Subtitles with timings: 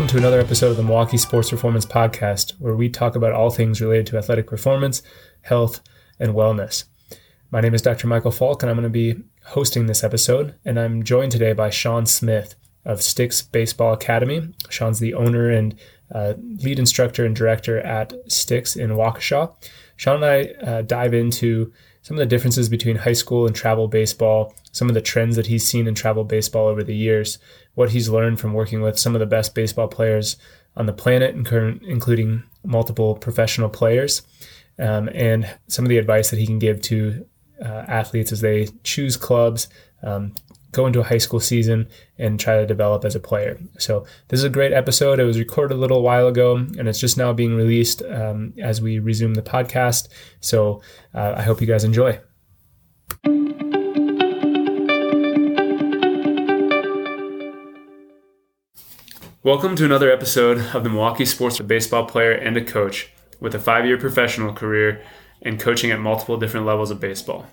[0.00, 3.50] Welcome to another episode of the Milwaukee Sports Performance Podcast, where we talk about all
[3.50, 5.02] things related to athletic performance,
[5.42, 5.82] health,
[6.18, 6.84] and wellness.
[7.50, 8.06] My name is Dr.
[8.06, 10.54] Michael Falk, and I'm going to be hosting this episode.
[10.64, 14.48] And I'm joined today by Sean Smith of STiKS Baseball Academy.
[14.70, 15.78] Sean's the owner and
[16.14, 19.52] uh, lead instructor and director at STiKS in Waukesha.
[19.96, 23.86] Sean and I uh, dive into some of the differences between high school and travel
[23.86, 27.38] baseball, some of the trends that he's seen in travel baseball over the years,
[27.74, 30.36] what he's learned from working with some of the best baseball players
[30.76, 34.22] on the planet, including multiple professional players,
[34.78, 37.26] um, and some of the advice that he can give to
[37.62, 39.68] uh, athletes as they choose clubs,
[40.02, 40.32] um,
[40.72, 41.88] go into a high school season,
[42.18, 43.58] and try to develop as a player.
[43.78, 45.20] So, this is a great episode.
[45.20, 48.80] It was recorded a little while ago, and it's just now being released um, as
[48.80, 50.08] we resume the podcast.
[50.40, 50.80] So,
[51.14, 52.20] uh, I hope you guys enjoy.
[59.42, 63.10] Welcome to another episode of the Milwaukee Sports for Baseball Player and a Coach
[63.40, 65.02] with a five year professional career
[65.40, 67.46] and coaching at multiple different levels of baseball.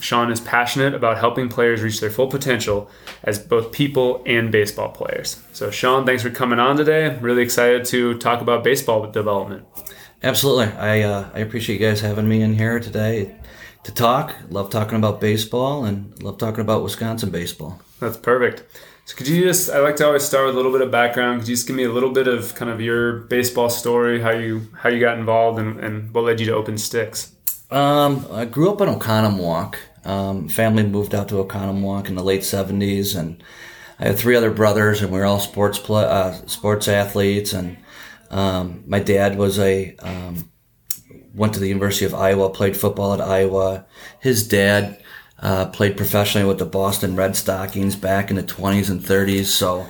[0.00, 2.90] Sean is passionate about helping players reach their full potential
[3.22, 5.42] as both people and baseball players.
[5.52, 7.04] So, Sean, thanks for coming on today.
[7.04, 9.66] I'm really excited to talk about baseball development.
[10.22, 10.72] Absolutely.
[10.78, 13.36] I, uh, I appreciate you guys having me in here today
[13.82, 14.34] to talk.
[14.48, 17.82] Love talking about baseball and love talking about Wisconsin baseball.
[18.00, 18.64] That's perfect.
[19.06, 19.70] So could you just?
[19.70, 21.40] I like to always start with a little bit of background.
[21.40, 24.32] Could you just give me a little bit of kind of your baseball story, how
[24.32, 27.30] you how you got involved, and, and what led you to Open STiKS?
[27.72, 29.76] Um, I grew up in Oconomowoc.
[30.04, 33.40] Um, family moved out to Oconomowoc in the late '70s, and
[34.00, 37.52] I had three other brothers, and we were all sports play, uh, sports athletes.
[37.52, 37.76] And
[38.32, 40.50] um, my dad was a um,
[41.32, 43.86] went to the University of Iowa, played football at Iowa.
[44.18, 45.00] His dad
[45.40, 49.46] uh, played professionally with the Boston Red Stockings back in the 20s and 30s.
[49.46, 49.86] So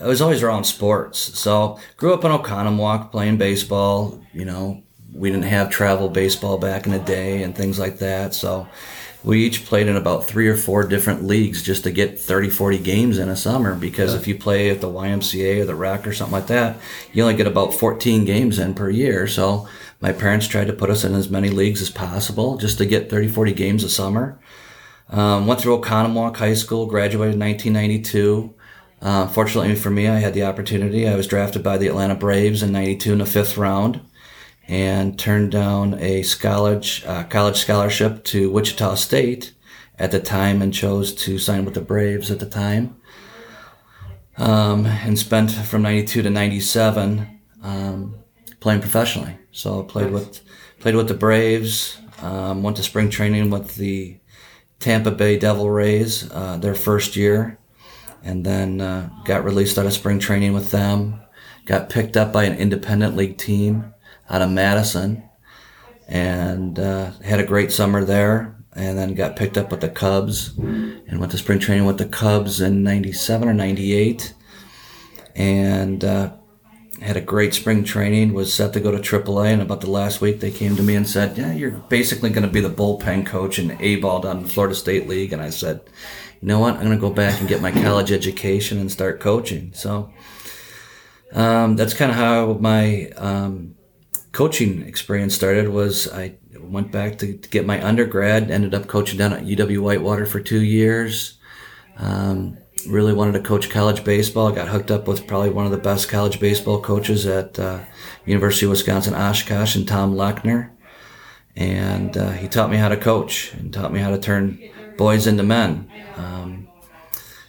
[0.00, 1.18] I was always around sports.
[1.38, 4.20] So grew up in Oconomowoc playing baseball.
[4.32, 4.82] You know,
[5.12, 8.34] we didn't have travel baseball back in the day and things like that.
[8.34, 8.68] So
[9.24, 12.78] we each played in about three or four different leagues just to get 30, 40
[12.78, 13.74] games in a summer.
[13.74, 14.20] Because yeah.
[14.20, 16.76] if you play at the YMCA or the Rec or something like that,
[17.12, 19.26] you only get about 14 games in per year.
[19.26, 19.68] So
[20.00, 23.10] my parents tried to put us in as many leagues as possible just to get
[23.10, 24.38] 30, 40 games a summer.
[25.10, 28.54] Um, went through Oconomowoc High School, graduated in 1992.
[29.00, 31.08] Uh, fortunately for me, I had the opportunity.
[31.08, 34.00] I was drafted by the Atlanta Braves in 92 in the fifth round
[34.66, 39.54] and turned down a college, uh, college scholarship to Wichita State
[39.98, 42.96] at the time and chose to sign with the Braves at the time.
[44.36, 48.14] Um, and spent from 92 to 97 um,
[48.60, 49.36] playing professionally.
[49.50, 50.40] So played with
[50.78, 54.18] played with the Braves, um, went to spring training with the
[54.80, 57.58] Tampa Bay Devil Rays uh, their first year,
[58.22, 61.20] and then uh, got released out of spring training with them.
[61.66, 63.92] Got picked up by an independent league team
[64.30, 65.28] out of Madison,
[66.06, 68.54] and uh, had a great summer there.
[68.74, 72.06] And then got picked up with the Cubs, and went to spring training with the
[72.06, 74.34] Cubs in '97 or '98,
[75.34, 76.37] and uh,
[77.00, 80.20] had a great spring training, was set to go to AAA, and about the last
[80.20, 83.26] week they came to me and said, "Yeah, you're basically going to be the bullpen
[83.26, 85.80] coach in A ball down in Florida State League." And I said,
[86.40, 86.74] "You know what?
[86.74, 90.12] I'm going to go back and get my college education and start coaching." So
[91.32, 93.74] um, that's kind of how my um,
[94.32, 95.68] coaching experience started.
[95.68, 99.80] Was I went back to, to, get my undergrad, ended up coaching down at UW
[99.80, 101.38] Whitewater for two years.
[101.96, 104.52] Um, really wanted to coach college baseball.
[104.52, 107.80] Got hooked up with probably one of the best college baseball coaches at uh,
[108.24, 110.70] University of Wisconsin Oshkosh and Tom Lechnir.
[111.56, 114.60] And uh, he taught me how to coach and taught me how to turn
[114.96, 115.90] boys into men.
[116.16, 116.68] Um,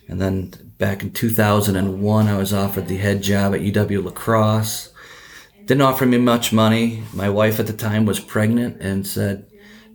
[0.07, 4.91] and then back in 2001, I was offered the head job at UW La Crosse.
[5.66, 7.03] Didn't offer me much money.
[7.14, 9.46] My wife at the time was pregnant and said,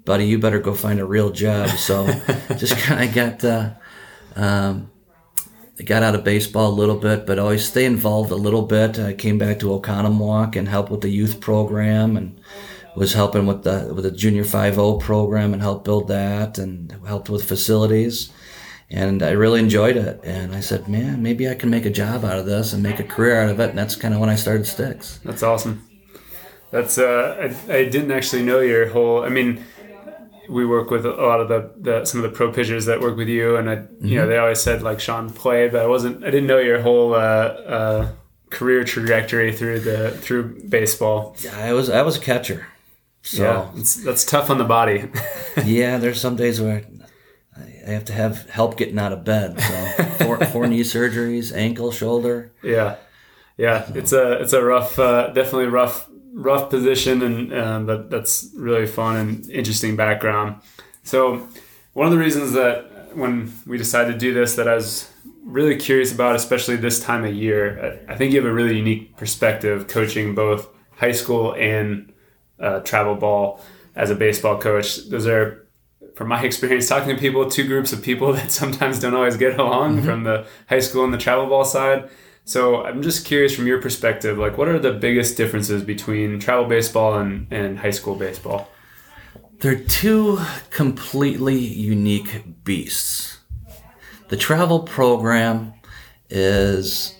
[0.05, 1.71] buddy, you better go find a real job.
[1.71, 2.07] So
[2.57, 3.71] just kind of got, uh,
[4.37, 4.91] um,
[5.79, 8.99] I got out of baseball a little bit, but always stay involved a little bit.
[8.99, 12.41] I came back to Oconomowoc and helped with the youth program and
[12.95, 17.29] was helping with the with the junior 5 program and helped build that and helped
[17.29, 18.33] with facilities.
[18.89, 20.21] And I really enjoyed it.
[20.23, 23.01] And I said, man, maybe I can make a job out of this and make
[23.01, 23.71] a career out of it.
[23.71, 25.23] And that's kind of when I started STiKS.
[25.23, 25.89] That's awesome.
[26.71, 29.25] That's uh, I, I didn't actually know your whole.
[29.25, 29.65] I mean,
[30.49, 33.17] we work with a lot of the, the some of the pro pitchers that work
[33.17, 34.07] with you, and I, mm-hmm.
[34.07, 34.31] you know, mm-hmm.
[34.31, 36.25] they always said like Sean played, but I wasn't.
[36.25, 38.09] I didn't know your whole uh, uh,
[38.51, 41.37] career trajectory through the through baseball.
[41.41, 42.67] Yeah, I was I was a catcher.
[43.23, 45.11] So yeah, that's tough on the body.
[45.65, 46.85] yeah, there's some days where
[47.57, 49.61] I have to have help getting out of bed.
[49.61, 52.53] So four, four knee surgeries, ankle, shoulder.
[52.63, 52.97] Yeah.
[53.57, 58.51] Yeah, it's a it's a rough, uh, definitely rough rough position, and uh, but that's
[58.57, 60.61] really fun and interesting background.
[61.03, 61.49] So
[61.93, 65.11] one of the reasons that when we decided to do this, that I was
[65.45, 69.17] really curious about, especially this time of year, I think you have a really unique
[69.17, 72.13] perspective coaching both high school and
[72.59, 73.61] uh, travel ball
[73.95, 75.09] as a baseball coach.
[75.09, 75.67] Those are,
[76.15, 79.59] from my experience talking to people, two groups of people that sometimes don't always get
[79.59, 80.07] along mm-hmm.
[80.07, 82.09] from the high school and the travel ball side.
[82.45, 86.67] So I'm just curious from your perspective, like what are the biggest differences between travel
[86.67, 88.69] baseball and, and high school baseball?
[89.61, 93.39] They're two completely unique beasts.
[94.29, 95.73] The travel program
[96.29, 97.17] is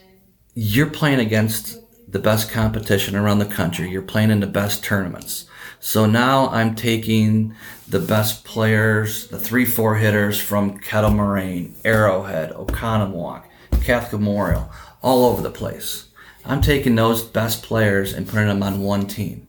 [0.55, 3.91] you're playing against the best competition around the country.
[3.91, 5.47] You're playing in the best tournaments.
[5.81, 7.55] So now I'm taking
[7.89, 13.45] the best players, the three, four hitters from Kettle Moraine, Arrowhead, Oconomowoc,
[13.83, 14.71] Catholic Memorial,
[15.05, 16.09] all over the place.
[16.47, 19.47] I'm taking those best players and putting them on one team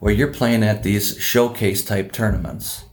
[0.00, 2.84] where you're playing at these showcase type tournaments.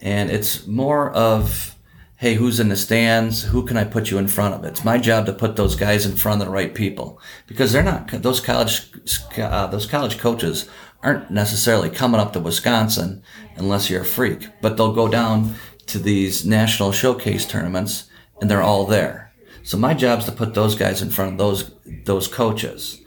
[0.00, 1.76] And it's more of,
[2.16, 3.44] hey, who's in the stands?
[3.44, 4.64] Who can I put you in front of?
[4.64, 7.82] It's my job to put those guys in front of the right people because they're
[7.82, 8.90] not, those college,
[9.36, 10.68] uh, those college coaches
[11.02, 13.22] aren't necessarily coming up to Wisconsin
[13.56, 15.54] unless you're a freak, but they'll go down
[15.86, 18.08] to these national showcase tournaments
[18.40, 19.21] and they're all there.
[19.62, 21.70] So my job is to put those guys in front of those
[22.04, 23.00] those coaches.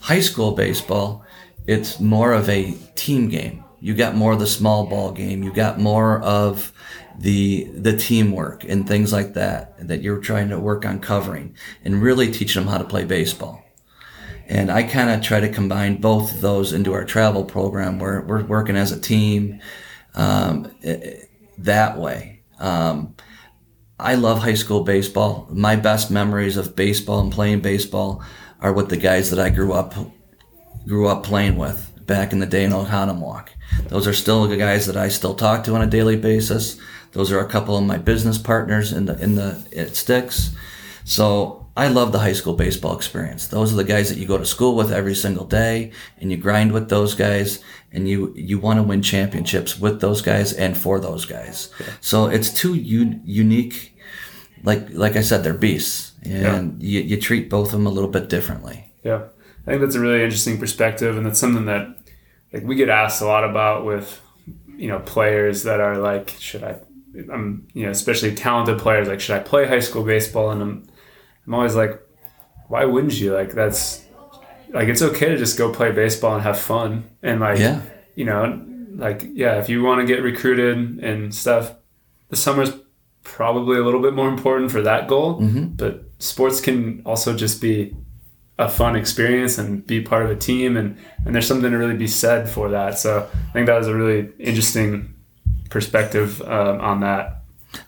[0.00, 1.24] High school baseball,
[1.66, 3.64] it's more of a team game.
[3.80, 5.42] You got more of the small ball game.
[5.42, 6.72] You got more of
[7.18, 11.54] the the teamwork and things like that that you're trying to work on covering
[11.84, 13.64] and really teaching them how to play baseball.
[14.48, 18.20] And I kind of try to combine both of those into our travel program where
[18.20, 19.60] we're working as a team
[20.14, 20.72] um,
[21.58, 22.40] that way.
[22.60, 23.16] Um,
[23.98, 25.48] I love high school baseball.
[25.50, 28.22] My best memories of baseball and playing baseball
[28.60, 29.94] are with the guys that I grew up
[30.86, 33.48] grew up playing with back in the day in Oconomowoc.
[33.88, 36.78] Those are still the guys that I still talk to on a daily basis.
[37.12, 40.54] Those are a couple of my business partners in the in the it sticks.
[41.04, 43.48] So I love the high school baseball experience.
[43.48, 46.38] Those are the guys that you go to school with every single day and you
[46.38, 47.62] grind with those guys
[47.92, 51.68] and you, you want to win championships with those guys and for those guys.
[51.78, 51.86] Yeah.
[52.00, 53.94] So it's two u- unique,
[54.62, 57.00] like, like I said, they're beasts and yeah.
[57.00, 58.90] you, you treat both of them a little bit differently.
[59.04, 59.24] Yeah.
[59.66, 61.18] I think that's a really interesting perspective.
[61.18, 61.94] And that's something that
[62.54, 64.22] like we get asked a lot about with,
[64.76, 66.78] you know, players that are like, should I,
[67.30, 70.50] I'm, you know, especially talented players, like, should I play high school baseball?
[70.50, 70.88] And I'm,
[71.46, 72.00] I'm always like,
[72.68, 73.34] why wouldn't you?
[73.34, 74.06] Like that's
[74.70, 77.80] like it's okay to just go play baseball and have fun and like yeah.
[78.14, 78.62] you know
[78.94, 81.74] like yeah if you want to get recruited and stuff
[82.28, 82.70] the summer's
[83.22, 85.66] probably a little bit more important for that goal mm-hmm.
[85.68, 87.94] but sports can also just be
[88.58, 91.96] a fun experience and be part of a team and and there's something to really
[91.96, 95.14] be said for that so i think that was a really interesting
[95.70, 97.35] perspective um, on that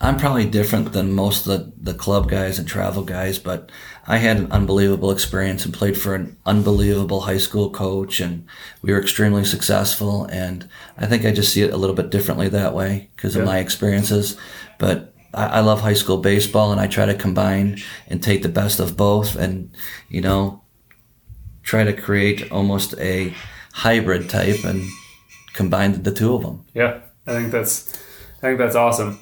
[0.00, 3.70] I'm probably different than most of the, the club guys and travel guys, but
[4.06, 8.46] I had an unbelievable experience and played for an unbelievable high school coach, and
[8.82, 10.24] we were extremely successful.
[10.26, 13.42] And I think I just see it a little bit differently that way because yeah.
[13.42, 14.36] of my experiences.
[14.78, 18.48] But I, I love high school baseball, and I try to combine and take the
[18.48, 19.70] best of both, and
[20.08, 20.62] you know,
[21.62, 23.34] try to create almost a
[23.72, 24.88] hybrid type and
[25.52, 26.64] combine the two of them.
[26.74, 27.94] Yeah, I think that's
[28.38, 29.20] I think that's awesome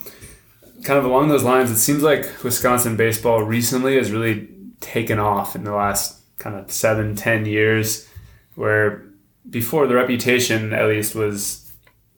[0.87, 4.49] kind of along those lines, it seems like Wisconsin baseball recently has really
[4.81, 8.09] taken off in the last kind of seven, ten years,
[8.55, 9.05] where
[9.51, 11.73] before the reputation at least was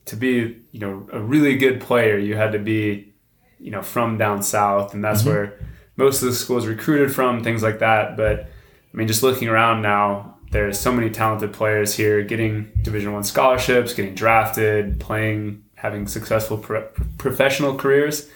[0.05, 3.11] to be, you know, a really good player, you had to be,
[3.59, 5.29] you know, from down south, and that's mm-hmm.
[5.31, 5.59] where
[5.97, 8.15] most of the schools recruited from, things like that.
[8.15, 13.13] But I mean, just looking around now, there's so many talented players here getting Division
[13.13, 18.29] One scholarships, getting drafted, playing, having successful pro- professional careers.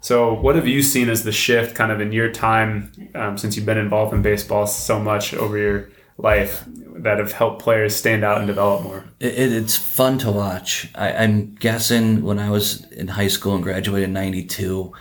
[0.00, 3.56] So, what have you seen as the shift kind of in your time um, since
[3.56, 5.88] you've been involved in baseball so much over your
[6.18, 9.04] life that have helped players stand out and develop more?
[9.18, 10.88] It, it's fun to watch.
[10.94, 14.92] I, I'm guessing when I was in high school and graduated in 92,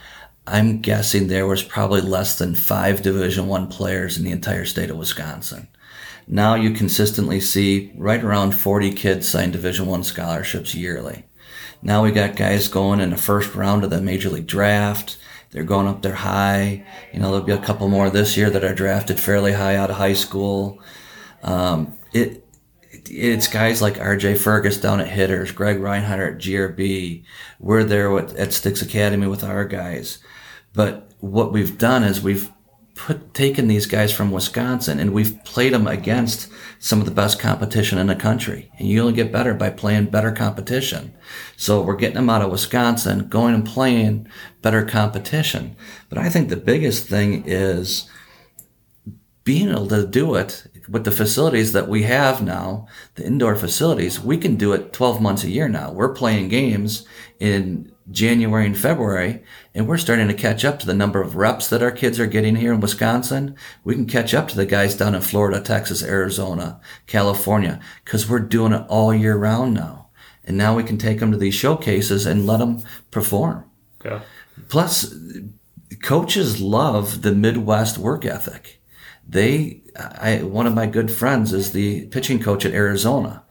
[0.47, 4.89] I'm guessing there was probably less than five Division One players in the entire state
[4.89, 5.67] of Wisconsin.
[6.27, 11.26] Now you consistently see right around 40 kids sign Division One scholarships yearly.
[11.81, 15.17] Now we got guys going in the first round of the major league draft.
[15.51, 16.85] They're going up there high.
[17.13, 19.89] You know, there'll be a couple more this year that are drafted fairly high out
[19.89, 20.81] of high school.
[21.43, 22.45] Um, it,
[23.09, 27.23] it's guys like RJ Fergus down at hitters, Greg Reinhard at GRB.
[27.59, 30.19] We're there with, at STiKS Academy with our guys.
[30.73, 32.51] But what we've done is we've
[32.97, 37.39] put taken these guys from Wisconsin and we've played them against some of the best
[37.39, 38.71] competition in the country.
[38.77, 41.13] And you only get better by playing better competition.
[41.55, 44.27] So we're getting them out of Wisconsin, going and playing
[44.61, 45.75] better competition.
[46.09, 48.09] But I think the biggest thing is
[49.43, 54.19] being able to do it with the facilities that we have now, the indoor facilities,
[54.19, 55.91] we can do it 12 months a year now.
[55.91, 57.05] We're playing games
[57.39, 61.67] in January and February, and we're starting to catch up to the number of reps
[61.69, 63.55] that our kids are getting here in Wisconsin.
[63.83, 68.39] We can catch up to the guys down in Florida, Texas, Arizona, California, because we're
[68.39, 70.09] doing it all year round now.
[70.45, 73.65] And now we can take them to these showcases and let them perform.
[74.05, 74.21] Yeah.
[74.69, 75.13] Plus,
[76.01, 78.81] coaches love the Midwest work ethic.
[79.27, 83.43] They, I, one of my good friends is the pitching coach at Arizona.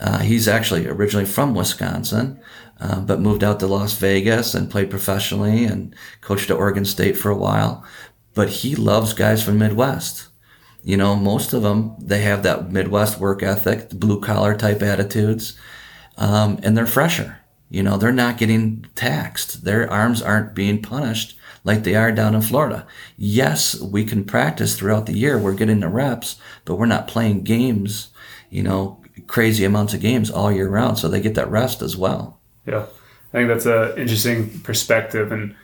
[0.00, 2.40] Uh, he's actually originally from Wisconsin,
[2.80, 7.16] uh, but moved out to Las Vegas and played professionally and coached at Oregon State
[7.16, 7.84] for a while.
[8.34, 10.28] But he loves guys from Midwest.
[10.84, 15.58] You know, most of them, they have that Midwest work ethic, blue collar type attitudes,
[16.16, 17.40] um, and they're fresher.
[17.68, 19.64] You know, they're not getting taxed.
[19.64, 22.86] Their arms aren't being punished like they are down in Florida.
[23.16, 25.38] Yes, we can practice throughout the year.
[25.38, 28.08] We're getting the reps, but we're not playing games,
[28.48, 30.98] you know, crazy amounts of games all year round.
[30.98, 32.37] So they get that rest as well.
[32.68, 32.86] Yeah.
[33.32, 35.32] I think that's an interesting perspective.
[35.32, 35.54] And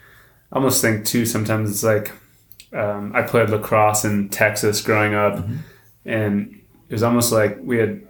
[0.52, 2.12] I almost think, too, sometimes it's like
[2.74, 5.56] um, I played lacrosse in Texas growing up, mm-hmm.
[6.04, 8.02] and it was almost like we had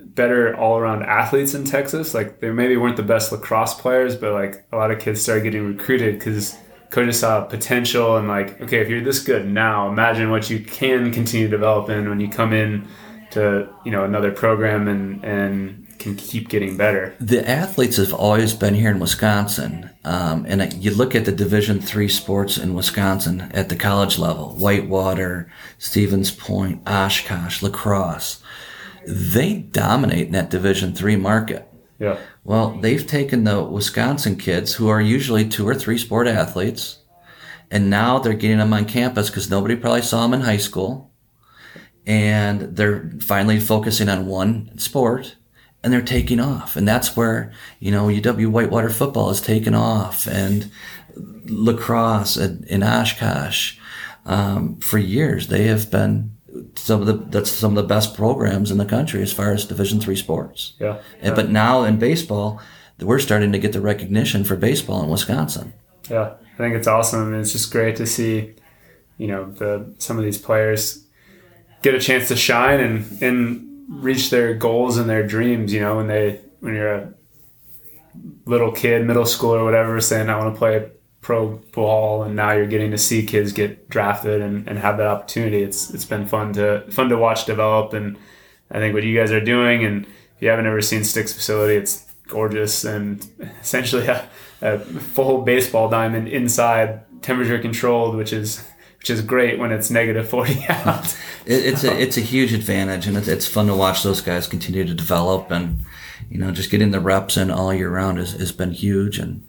[0.00, 2.14] better all around athletes in Texas.
[2.14, 5.44] Like they maybe weren't the best lacrosse players, but like a lot of kids started
[5.44, 6.56] getting recruited because
[6.90, 11.12] coaches saw potential and like, okay, if you're this good now, imagine what you can
[11.12, 12.88] continue to develop in when you come in
[13.32, 17.16] to you know another program and and can keep getting better.
[17.18, 21.80] The athletes have always been here in Wisconsin, um, and you look at the Division
[21.80, 28.40] three sports in Wisconsin at the college level: Whitewater, Stevens Point, Oshkosh, La Crosse.
[29.04, 31.68] They dominate in that Division three market.
[31.98, 32.18] Yeah.
[32.44, 36.98] Well, they've taken the Wisconsin kids who are usually two or three sport athletes,
[37.70, 41.10] and now they're getting them on campus because nobody probably saw them in high school,
[42.06, 45.34] and they're finally focusing on one sport
[45.82, 46.76] and they're taking off.
[46.76, 50.70] And that's where, you know, UW Whitewater football is taking off and
[51.16, 53.78] lacrosse in Oshkosh.
[54.24, 56.32] Um, for years, they have been
[56.74, 59.64] some of the, that's some of the best programs in the country as far as
[59.64, 60.74] division three sports.
[60.80, 61.00] Yeah.
[61.20, 62.60] And, but now in baseball,
[62.98, 65.72] we're starting to get the recognition for baseball in Wisconsin.
[66.10, 66.34] Yeah.
[66.54, 67.34] I think it's awesome.
[67.34, 68.54] It's just great to see,
[69.18, 71.04] you know, the, some of these players
[71.82, 75.72] get a chance to shine and, and reach their goals and their dreams.
[75.72, 77.14] You know, when they when you're a
[78.44, 80.90] little kid, middle school or whatever, saying I want to play
[81.20, 85.08] pro ball, and now you're getting to see kids get drafted and, and have that
[85.08, 85.62] opportunity.
[85.62, 88.16] It's it's been fun to fun to watch develop, and
[88.70, 91.76] I think what you guys are doing, and if you haven't ever seen STiKS facility,
[91.76, 93.26] it's gorgeous and
[93.60, 94.28] essentially a,
[94.60, 98.64] a full baseball diamond inside, temperature controlled, which is
[99.06, 101.16] which is great when it's negative 40 out.
[101.46, 104.48] it, it's a it's a huge advantage, and it's, it's fun to watch those guys
[104.48, 105.78] continue to develop, and
[106.28, 109.46] you know, just getting the reps in all year round has, has been huge, and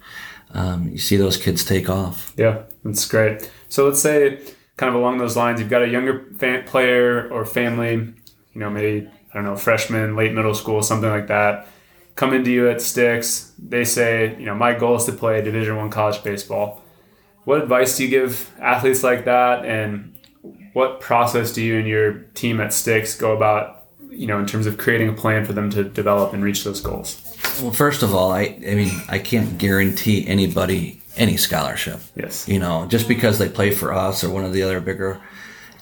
[0.54, 2.36] um, you see those kids take off.
[2.38, 3.50] Yeah, that's great.
[3.68, 4.40] So let's say,
[4.78, 8.14] kind of along those lines, you've got a younger fan, player or family, you
[8.54, 11.68] know, maybe I don't know, freshman, late middle school, something like that.
[12.14, 13.54] Come into you at STiKS.
[13.58, 16.84] They say, you know, my goal is to play Division One college baseball
[17.48, 20.14] what advice do you give athletes like that, and
[20.74, 24.66] what process do you and your team at STiKS go about, you know, in terms
[24.66, 27.24] of creating a plan for them to develop and reach those goals?
[27.62, 32.02] Well, first of all, I, I mean, I can't guarantee anybody any scholarship.
[32.18, 32.50] Yes.
[32.50, 35.22] You know, just because they play for us or one of the other bigger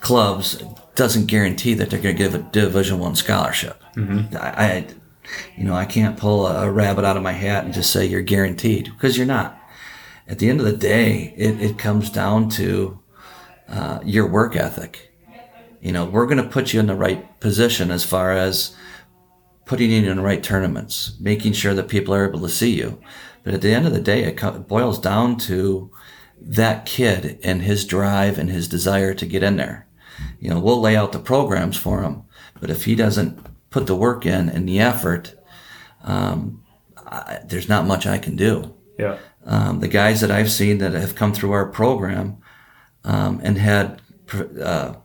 [0.01, 0.61] clubs
[0.93, 3.81] doesn't guarantee that they're going to give a Division One scholarship.
[3.95, 4.37] Mm-hmm.
[4.37, 4.87] I, I,
[5.57, 8.21] you know, I can't pull a rabbit out of my hat and just say you're
[8.21, 9.59] guaranteed because you're not
[10.27, 12.99] at the end of the day, it, it comes down to
[13.69, 15.11] uh, your work ethic.
[15.81, 18.75] You know, we're going to put you in the right position as far as
[19.65, 22.99] putting you in the right tournaments, making sure that people are able to see you.
[23.43, 25.91] But at the end of the day, it boils down to
[26.41, 29.87] that kid and his drive and his desire to get in there.
[30.39, 32.23] You know, we'll lay out the programs for him,
[32.59, 35.35] but if he doesn't put the work in and the effort,
[36.03, 36.63] um,
[37.05, 38.73] I, there's not much I can do.
[38.97, 42.37] Yeah um, the guys that I've seen that have come through our program
[43.03, 44.01] um, and had,
[44.61, 44.95] uh,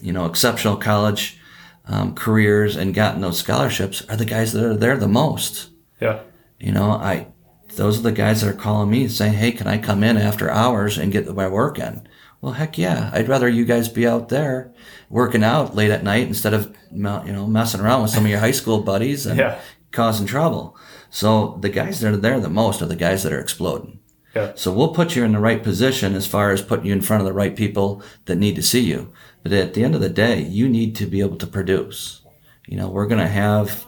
[0.00, 1.38] you know, exceptional college
[1.86, 5.70] um, careers and gotten those scholarships are the guys that are there the most.
[6.00, 6.20] Yeah.
[6.58, 7.28] You know, I
[7.76, 10.50] those are the guys that are calling me saying, "Hey, can I come in after
[10.50, 12.06] hours and get my work in?"
[12.40, 13.10] Well, heck yeah.
[13.12, 14.72] I'd rather you guys be out there
[15.08, 16.98] working out late at night instead of, you
[17.32, 19.58] know, messing around with some of your high school buddies and Yeah.
[19.92, 20.76] causing trouble.
[21.14, 24.00] So the guys that are there the most are the guys that are exploding.
[24.34, 24.52] Yeah.
[24.54, 27.20] So we'll put you in the right position as far as putting you in front
[27.20, 29.12] of the right people that need to see you.
[29.42, 32.22] But at the end of the day, you need to be able to produce.
[32.66, 33.84] You know, we're going to have,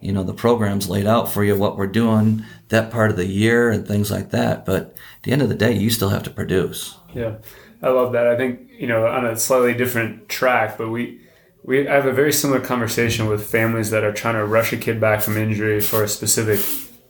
[0.00, 3.26] you know, the programs laid out for you, what we're doing that part of the
[3.26, 4.64] year and things like that.
[4.64, 4.82] But
[5.16, 6.96] at the end of the day, you still have to produce.
[7.14, 7.36] Yeah,
[7.82, 8.26] I love that.
[8.26, 11.26] I think you know on a slightly different track, but we
[11.62, 14.76] we I have a very similar conversation with families that are trying to rush a
[14.76, 16.60] kid back from injury for a specific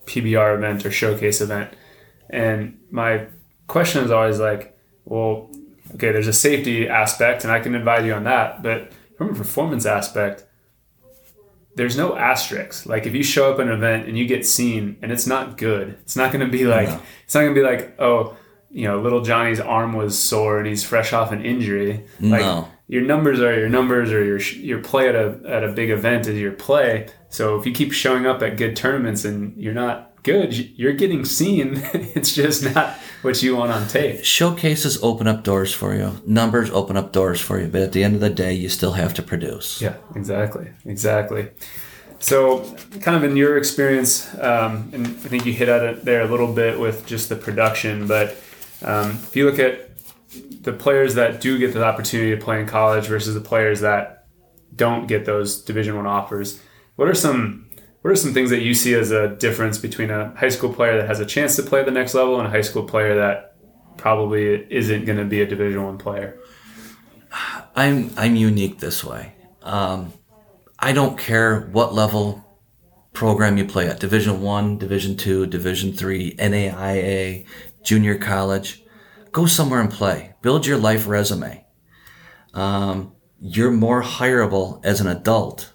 [0.06, 1.72] PBR event or showcase event,
[2.30, 3.26] and my
[3.66, 5.50] question is always like, well,
[5.94, 9.34] okay, there's a safety aspect, and I can advise you on that, but from a
[9.34, 10.44] performance aspect.
[11.74, 12.86] There's no asterisks.
[12.86, 15.56] Like if you show up at an event and you get seen and it's not
[15.56, 17.00] good, it's not going to be like No.
[17.24, 18.36] it's not going to be like oh
[18.70, 22.04] you know, little Johnny's arm was sore and he's fresh off an injury.
[22.18, 22.68] Like No.
[22.88, 26.26] Your numbers are your numbers, or your your play at a at a big event
[26.26, 27.08] is your play.
[27.28, 31.24] So if you keep showing up at good tournaments and you're not good, you're getting
[31.24, 31.74] seen.
[31.92, 34.24] it's just not what you want on tape.
[34.24, 36.20] Showcases open up doors for you.
[36.26, 37.68] Numbers open up doors for you.
[37.68, 39.80] But at the end of the day, you still have to produce.
[39.80, 41.50] Yeah, exactly, exactly.
[42.20, 42.64] So,
[43.00, 46.26] kind of in your experience, um, and I think you hit at it there a
[46.26, 48.36] little bit with just the production, but
[48.82, 49.87] um, if you look at
[50.60, 54.26] the players that do get the opportunity to play in college versus the players that
[54.74, 56.60] don't get those Division One offers,
[56.96, 57.68] what are some
[58.02, 60.96] what are some things that you see as a difference between a high school player
[60.96, 63.16] that has a chance to play at the next level and a high school player
[63.16, 63.56] that
[63.96, 66.38] probably isn't going to be a Division One player?
[67.76, 69.34] I'm I'm unique this way.
[69.62, 70.12] Um,
[70.78, 72.44] I don't care what level
[73.12, 77.46] program you play at Division One, Division Two, Division Three, NAIA,
[77.82, 78.82] junior college.
[79.32, 80.34] Go somewhere and play.
[80.42, 81.64] Build your life resume.
[82.54, 85.72] Um, you're more hireable as an adult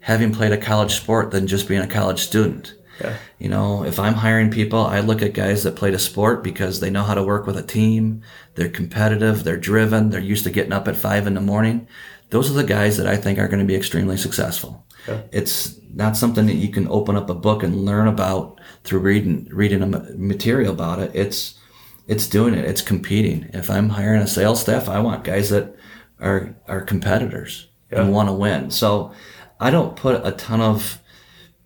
[0.00, 2.74] having played a college sport than just being a college student.
[3.00, 3.16] Yeah.
[3.38, 6.80] You know, if I'm hiring people, I look at guys that played a sport because
[6.80, 8.22] they know how to work with a team.
[8.54, 9.42] They're competitive.
[9.42, 10.10] They're driven.
[10.10, 11.88] They're used to getting up at five in the morning.
[12.30, 14.86] Those are the guys that I think are going to be extremely successful.
[15.06, 15.22] Yeah.
[15.32, 19.48] It's not something that you can open up a book and learn about through reading
[19.50, 21.10] reading a material about it.
[21.14, 21.58] It's
[22.06, 22.64] it's doing it.
[22.64, 23.50] It's competing.
[23.52, 25.74] If I'm hiring a sales staff, I want guys that
[26.20, 28.00] are are competitors Yeah.
[28.02, 28.70] and want to win.
[28.70, 29.12] So
[29.60, 30.98] I don't put a ton of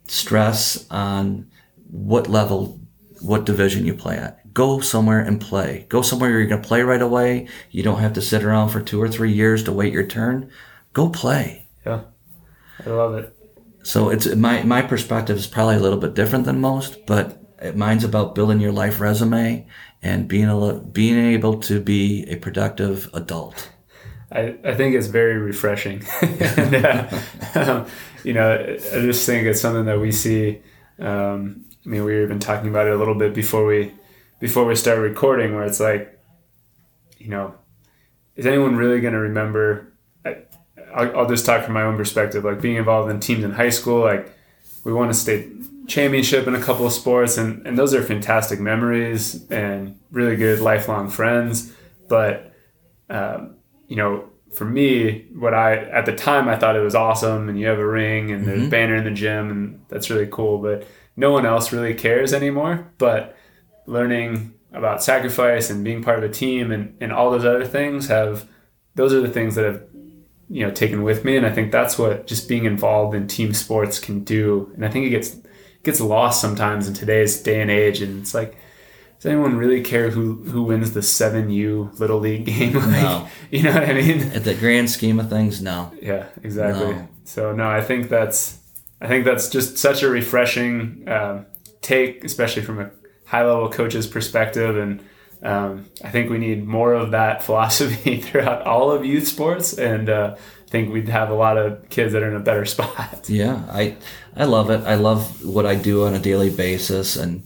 [0.09, 1.46] stress on
[1.90, 2.81] what level,
[3.20, 4.53] what division you play at.
[4.53, 5.87] Go somewhere and play.
[5.88, 7.46] Go somewhere you're going to play right away.
[7.70, 10.50] You don't have to sit around for two or three years to wait your turn.
[10.92, 11.66] Go play.
[11.87, 12.00] Yeah,
[12.85, 13.37] I love it.
[13.83, 17.37] So it's my my perspective is probably a little bit different than most, but
[17.76, 19.66] mine's about building your life resume
[20.03, 23.71] and being able being able to be a productive adult.
[24.33, 26.05] I, I think it's very refreshing.
[26.23, 27.21] and, uh,
[27.55, 27.87] um,
[28.23, 30.63] you know, I just think it's something that we see.
[30.99, 33.93] Um, I mean, we were even talking about it a little bit before we
[34.39, 36.19] before we start recording, where it's like,
[37.19, 37.55] you know,
[38.37, 39.93] is anyone really going to remember?
[40.25, 40.37] I,
[40.95, 42.45] I'll, I'll just talk from my own perspective.
[42.45, 44.33] Like being involved in teams in high school, like
[44.85, 45.49] we won a state
[45.90, 50.61] championship in a couple of sports, and and those are fantastic memories and really good
[50.61, 51.72] lifelong friends.
[52.09, 52.53] But
[53.11, 53.57] um,
[53.88, 57.59] you know, for me, what I at the time I thought it was awesome, and
[57.59, 60.59] you have a ring and there's a banner in the gym, and that's really cool.
[60.59, 62.90] But no one else really cares anymore.
[62.96, 63.37] But
[63.87, 68.07] learning about sacrifice and being part of a team and, and all those other things
[68.07, 68.46] have
[68.94, 69.83] those are the things that have
[70.48, 73.53] you know taken with me and i think that's what just being involved in team
[73.53, 75.37] sports can do and i think it gets
[75.83, 78.57] gets lost sometimes in today's day and age and it's like
[79.16, 83.29] does anyone really care who who wins the 7u little league game like, No.
[83.51, 85.93] you know what i mean At the grand scheme of things, no.
[86.01, 87.09] yeah exactly No.
[87.25, 88.59] so no i think that's
[89.01, 91.47] i think that's just such a refreshing um,
[91.83, 92.90] take especially from a
[93.27, 95.03] high level coach's perspective and
[95.43, 100.09] um, i think we need more of that philosophy throughout all of youth sports and
[100.11, 100.37] uh,
[100.70, 103.96] think we'd have a lot of kids that are in a better spot Yeah, I
[104.37, 104.83] I love it.
[104.87, 107.42] I love what I do on a daily basis, and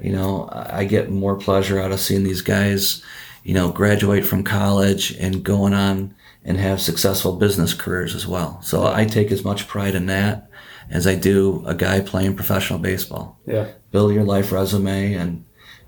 [0.00, 3.02] you know, I get more pleasure out of seeing these guys,
[3.44, 8.60] you know, graduate from college and going on and have successful business careers as well.
[8.62, 10.48] So I take as much pride in that
[10.90, 13.40] as I do a guy playing professional baseball.
[13.46, 15.44] yeah Build your life resume and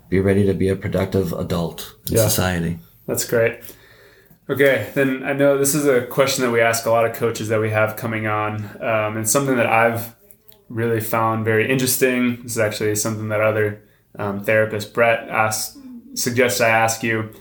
[0.09, 2.27] be ready to be a productive adult in Yeah.
[2.27, 2.79] society.
[3.07, 3.59] That's great.
[4.49, 7.49] Okay, then I know this is a question that we ask a lot of coaches
[7.49, 10.15] that we have coming on, um, and something that I've
[10.69, 12.41] really found very interesting.
[12.41, 13.83] This is actually something that other
[14.17, 15.77] um, therapist Brett asked,
[16.15, 17.31] suggests I ask you.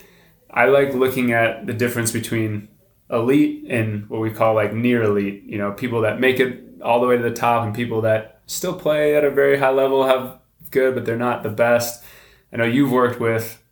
[0.50, 2.68] I like looking at the difference between
[3.10, 5.44] elite and what we call like near elite.
[5.44, 8.42] You know, people that make it all the way to the top and people that
[8.44, 10.40] still play at a very high level, have
[10.70, 12.04] good, but they're not the best.
[12.52, 13.62] I know you've worked with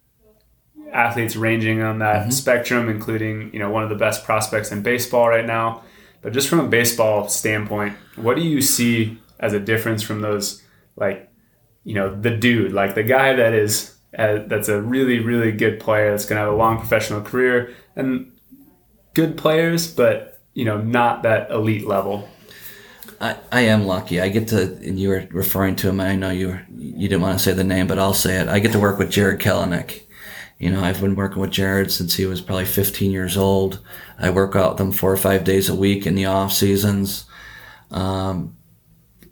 [0.92, 2.30] athletes ranging on that mm-hmm.
[2.30, 5.82] spectrum, including you know one of the best prospects in baseball right now.
[6.22, 10.62] But just from a baseball standpoint, what do you see as a difference from those
[10.96, 11.30] like
[11.84, 15.78] you know the dude, like the guy that is uh, that's a really really good
[15.78, 18.32] player that's going to have a long professional career and
[19.14, 22.28] good players, but you know not that elite level.
[23.20, 24.20] I, I am lucky.
[24.20, 26.00] I get to, and you were referring to him.
[26.00, 28.48] I know you were, you didn't want to say the name, but I'll say it.
[28.48, 30.02] I get to work with Jarred Kelenic.
[30.58, 33.80] You know, I've been working with Jarred since he was probably 15 years old.
[34.18, 37.26] I work out with him four or five days a week in the off seasons.
[37.90, 38.56] Um,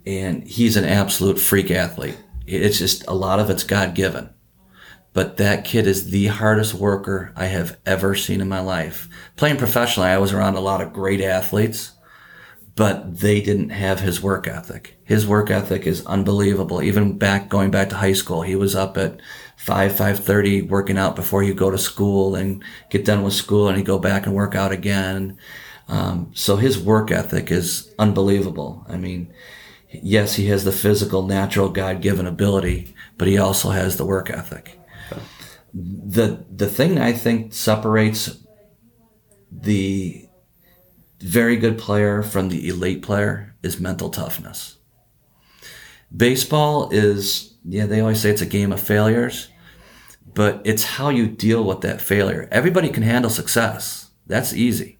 [0.04, 2.18] and he's an absolute freak athlete.
[2.46, 4.28] It's just a lot of it's God given.
[5.14, 9.08] But that kid is the hardest worker I have ever seen in my life.
[9.36, 11.92] Playing professionally, I was around a lot of great athletes,
[12.74, 14.98] but they didn't have his work ethic.
[15.04, 16.82] His work ethic is unbelievable.
[16.82, 19.20] Even back, going back to high school, he was up at
[19.64, 23.78] 5, 5.30 working out before you go to school and get done with school and
[23.78, 25.38] he'd go back and work out again.
[25.88, 28.84] Um, so his work ethic is unbelievable.
[28.90, 29.32] I mean,
[29.90, 34.78] yes, he has the physical, natural, God-given ability, but he also has the work ethic.
[35.72, 38.36] The, the thing I think separates
[39.50, 40.28] the
[41.20, 44.76] very good player from the elite player is mental toughness.
[46.14, 49.48] Baseball is yeah, they always say it's a game of failures,
[50.34, 52.48] but it's how you deal with that failure.
[52.50, 54.10] Everybody can handle success.
[54.26, 54.98] That's easy.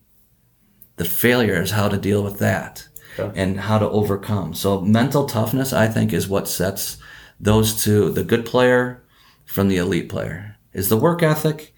[0.97, 3.33] The failure is how to deal with that yeah.
[3.35, 4.55] and how to overcome.
[4.55, 6.99] So mental toughness, I think, is what sets
[7.41, 9.03] those two, the good player
[9.45, 11.75] from the elite player, is the work ethic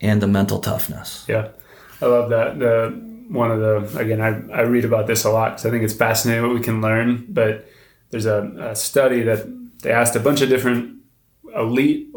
[0.00, 1.24] and the mental toughness.
[1.28, 1.48] Yeah.
[2.00, 2.58] I love that.
[2.58, 5.84] The one of the again, I, I read about this a lot because I think
[5.84, 7.26] it's fascinating what we can learn.
[7.28, 7.68] But
[8.10, 9.46] there's a, a study that
[9.82, 11.00] they asked a bunch of different
[11.54, 12.08] elite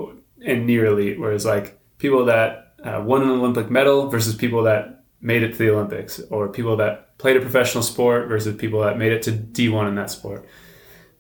[0.44, 5.04] and near elite, whereas like people that uh, won an Olympic medal versus people that
[5.22, 8.98] made it to the Olympics, or people that played a professional sport versus people that
[8.98, 10.46] made it to D1 in that sport.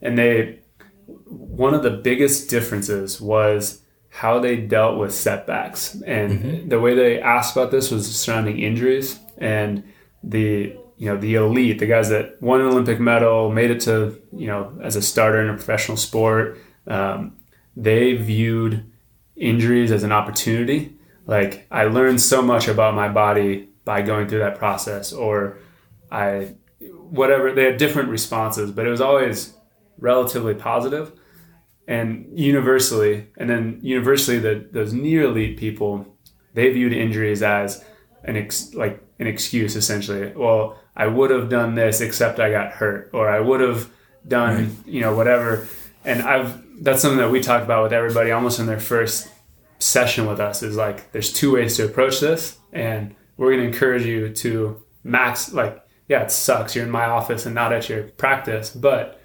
[0.01, 0.59] And they,
[1.05, 5.95] one of the biggest differences was how they dealt with setbacks.
[6.05, 6.69] And mm-hmm.
[6.69, 9.83] the way they asked about this was surrounding injuries and
[10.21, 14.21] the you know the elite, the guys that won an Olympic medal, made it to
[14.31, 16.59] you know as a starter in a professional sport.
[16.88, 17.38] Um,
[17.75, 18.86] they viewed
[19.43, 20.95] injuries as an opportunity.
[21.25, 25.58] Like I learned so much about my body by going through that process, or
[26.12, 26.56] I
[27.10, 27.51] whatever.
[27.53, 29.53] They had different responses, but it was always
[29.97, 31.12] relatively positive
[31.88, 33.27] and universally.
[33.38, 36.08] And then universally, the those near elite people
[36.53, 37.84] they viewed injuries as
[38.23, 40.32] an ex, like an excuse essentially.
[40.36, 43.89] Well, I would have done this except I got hurt, or I would have
[44.27, 44.88] done right.
[44.88, 45.67] you know whatever.
[46.06, 49.29] And I've that's something that we talk about with everybody almost in their first
[49.83, 53.67] session with us is like there's two ways to approach this, and we're going to
[53.67, 57.89] encourage you to max like yeah it sucks you're in my office and not at
[57.89, 59.21] your practice, but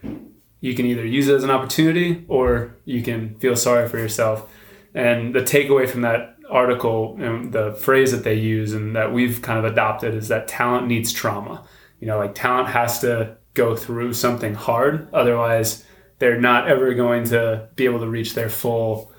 [0.60, 4.52] you can either use it as an opportunity or you can feel sorry for yourself.
[4.94, 9.40] And the takeaway from that article and the phrase that they use and that we've
[9.40, 11.64] kind of adopted is that talent needs trauma.
[12.00, 15.84] You know, like talent has to go through something hard, otherwise
[16.18, 19.12] they're not ever going to be able to reach their full,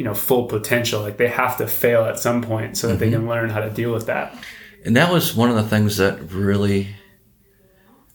[0.00, 1.02] you know, full potential.
[1.02, 3.00] Like they have to fail at some point so that mm-hmm.
[3.00, 4.34] they can learn how to deal with that.
[4.82, 6.88] And that was one of the things that really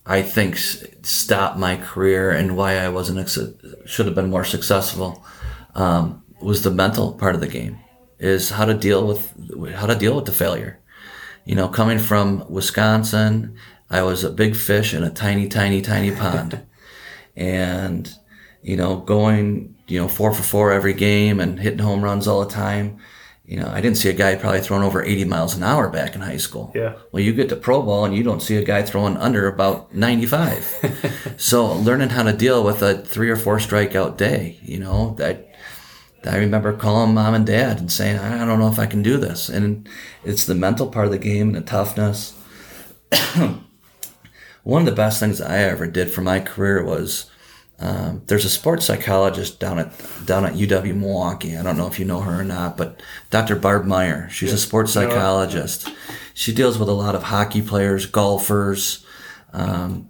[0.04, 3.30] I think stopped my career and why I wasn't
[3.86, 5.24] should have been more successful
[5.76, 7.78] um, was the mental part of the game
[8.18, 10.80] is how to deal with how to deal with the failure.
[11.44, 13.58] You know, coming from Wisconsin,
[13.92, 16.66] I was a big fish in a tiny, tiny, tiny pond,
[17.36, 18.12] and
[18.66, 22.44] you know, going you know four for four every game and hitting home runs all
[22.44, 22.98] the time.
[23.46, 26.16] You know, I didn't see a guy probably throwing over 80 miles an hour back
[26.16, 26.72] in high school.
[26.74, 26.96] Yeah.
[27.12, 29.94] Well, you get to pro ball and you don't see a guy throwing under about
[29.94, 31.36] 95.
[31.38, 35.48] so learning how to deal with a three or four strikeout day, you know, that
[36.26, 39.18] I remember calling mom and dad and saying, I don't know if I can do
[39.18, 39.48] this.
[39.48, 39.88] And
[40.24, 42.34] it's the mental part of the game and the toughness.
[44.64, 47.30] One of the best things I ever did for my career was
[47.80, 49.92] um, there's a sports psychologist down at
[50.26, 51.58] down at UW Milwaukee.
[51.58, 53.56] I don't know if you know her or not, but Dr.
[53.56, 54.30] Barb Meyer.
[54.30, 54.56] She's yeah.
[54.56, 55.90] a sports psychologist.
[56.34, 59.06] She deals with a lot of hockey players, golfers,
[59.52, 60.10] um,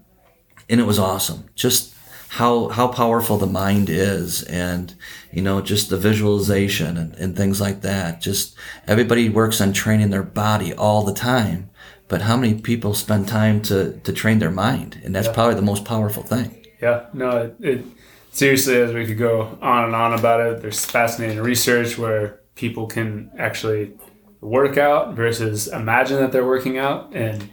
[0.69, 1.45] and it was awesome.
[1.55, 1.95] Just
[2.29, 4.93] how how powerful the mind is and
[5.31, 10.09] you know just the visualization and, and things like that just everybody works on training
[10.09, 11.69] their body all the time
[12.09, 15.33] but how many people spend time to to train their mind and that's Yeah.
[15.33, 17.85] probably the most powerful thing Yeah, no, it, it
[18.29, 22.85] seriously, as we could go on and on about it, there's fascinating research where people
[22.85, 23.93] can actually
[24.39, 27.11] work out versus imagine that they're working out.
[27.15, 27.49] And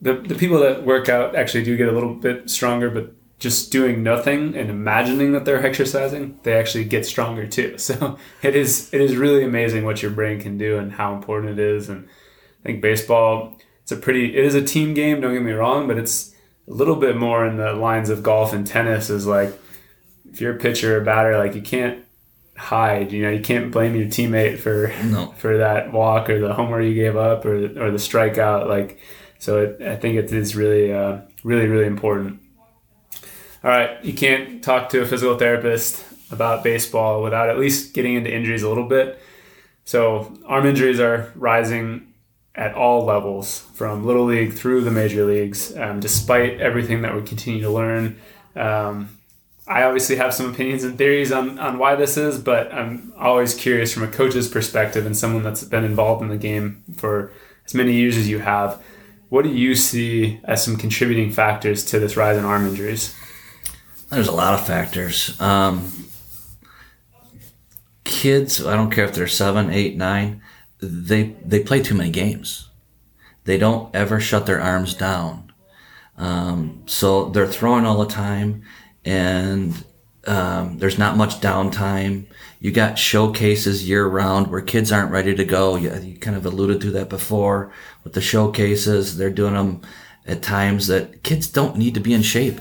[0.00, 3.72] the, the people that work out actually do get a little bit stronger, but just
[3.72, 7.76] doing nothing and imagining that they're exercising, they actually get stronger too.
[7.78, 11.58] So it is it is really amazing what your brain can do and how important
[11.58, 11.88] it is.
[11.88, 12.06] And
[12.60, 15.88] I think baseball, it's a pretty it is a team game, don't get me wrong,
[15.88, 16.36] but it's
[16.70, 19.52] a little bit more in the lines of golf and tennis is like
[20.32, 22.04] if you're a pitcher or batter, like you can't
[22.56, 23.10] hide.
[23.10, 25.32] You know, you can't blame your teammate for No.
[25.38, 28.68] for that walk or the homer you gave up or or the strikeout.
[28.68, 28.98] Like,
[29.38, 32.40] so it, I think it is really uh, really really important.
[33.62, 38.14] All right, you can't talk to a physical therapist about baseball without at least getting
[38.14, 39.20] into injuries a little bit.
[39.84, 42.09] So arm injuries are rising
[42.60, 45.74] at all levels, from little league through the major leagues.
[45.74, 48.20] Um, despite everything that we continue to learn,
[48.54, 49.16] um,
[49.66, 53.54] I obviously have some opinions and theories on, on why this is, but I'm always
[53.54, 57.32] curious from a coach's perspective and someone that's been involved in the game for
[57.64, 58.82] as many years as you have.
[59.30, 63.16] What do you see as some contributing factors to this rise in arm injuries?
[64.10, 65.40] There's a lot of factors.
[65.40, 65.90] Um,
[68.04, 70.42] kids, I don't care if they're seven, eight, nine,
[70.80, 72.68] they they play too many games.
[73.44, 75.52] They don't ever shut their arms down.
[76.16, 78.62] Um, so they're throwing all the time,
[79.04, 79.84] and
[80.26, 82.26] um, there's not much downtime.
[82.60, 85.76] You got showcases year round where kids aren't ready to go.
[85.76, 87.72] You, you kind of alluded to that before
[88.04, 89.16] with the showcases.
[89.16, 89.80] They're doing them
[90.26, 92.60] at times that kids don't need to be in shape.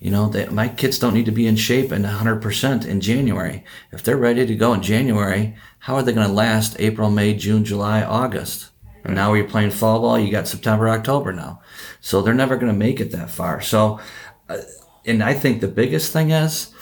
[0.00, 3.64] You know, my kids don't need to be in shape and 100% in January.
[3.90, 7.34] If they're ready to go in January, how are they going to last April, May,
[7.34, 8.70] June, July, August?
[9.04, 11.62] And now you're playing fall ball, you got September, October now.
[12.00, 13.60] So they're never going to make it that far.
[13.60, 14.00] So,
[14.48, 14.58] uh,
[15.04, 16.72] and I think the biggest thing is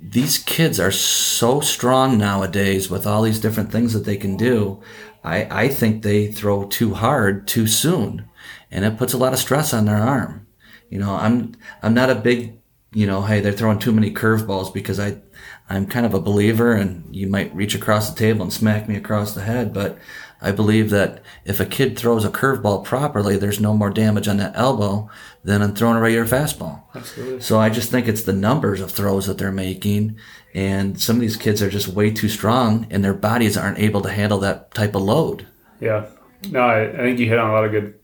[0.00, 4.82] these kids are so strong nowadays with all these different things that they can do.
[5.24, 8.28] I, I think they throw too hard too soon
[8.70, 10.46] and it puts a lot of stress on their arm.
[10.92, 12.58] You know, I'm I'm not a big,
[12.92, 15.22] you know, hey, they're throwing too many curveballs because I
[15.70, 18.96] I'm kind of a believer and you might reach across the table and smack me
[18.96, 19.96] across the head, but
[20.42, 24.36] I believe that if a kid throws a curveball properly, there's no more damage on
[24.36, 25.08] that elbow
[25.42, 26.82] than in throwing a regular fastball.
[26.94, 27.40] Absolutely.
[27.40, 30.18] So I just think it's the numbers of throws that they're making.
[30.52, 34.02] And some of these kids are just way too strong and their bodies aren't able
[34.02, 35.46] to handle that type of load.
[35.80, 36.08] Yeah.
[36.50, 37.94] No, I, I think you hit on a lot of good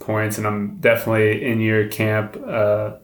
[0.00, 2.36] points, and I'm definitely in your camp.
[2.36, 2.94] Uh,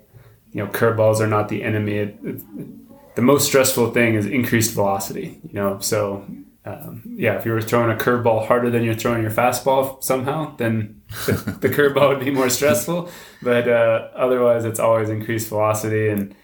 [0.52, 1.96] you know, curveballs are not the enemy.
[1.96, 5.40] It, it, the most stressful thing is increased velocity.
[5.42, 6.26] You know, so
[6.64, 10.54] um, yeah, if you were throwing a curveball harder than you're throwing your fastball somehow,
[10.56, 13.10] then the, the curveball would be more stressful.
[13.42, 16.08] But uh, otherwise, it's always increased velocity.
[16.08, 16.34] And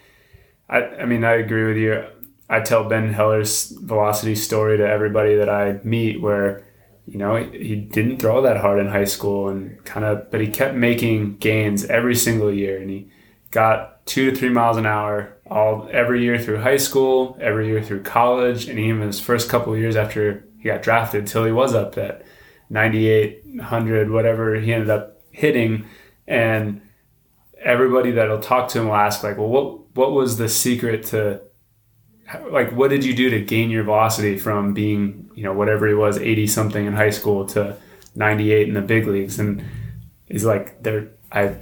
[0.68, 2.04] I, I mean, I agree with you.
[2.48, 6.63] I tell Ben Heller's velocity story to everybody that I meet, where
[7.06, 10.48] you know he, didn't throw that hard in high school, and kind of, but he
[10.48, 13.10] kept making gains every single year, and he
[13.50, 17.82] got two to three miles an hour all every year through high school, every year
[17.82, 21.52] through college, and even his first couple of years after he got drafted, till he
[21.52, 22.24] was up at
[22.70, 25.86] 98, 100, whatever he ended up hitting,
[26.26, 26.80] and
[27.60, 31.40] everybody that'll talk to him will ask like, well, what what was the secret to
[32.50, 35.94] like what did you do to gain your velocity from being you know whatever he
[35.94, 37.76] was 80 something in high school to
[38.14, 39.38] 98 in the big leagues?
[39.38, 39.64] And
[40.26, 41.56] he's like there I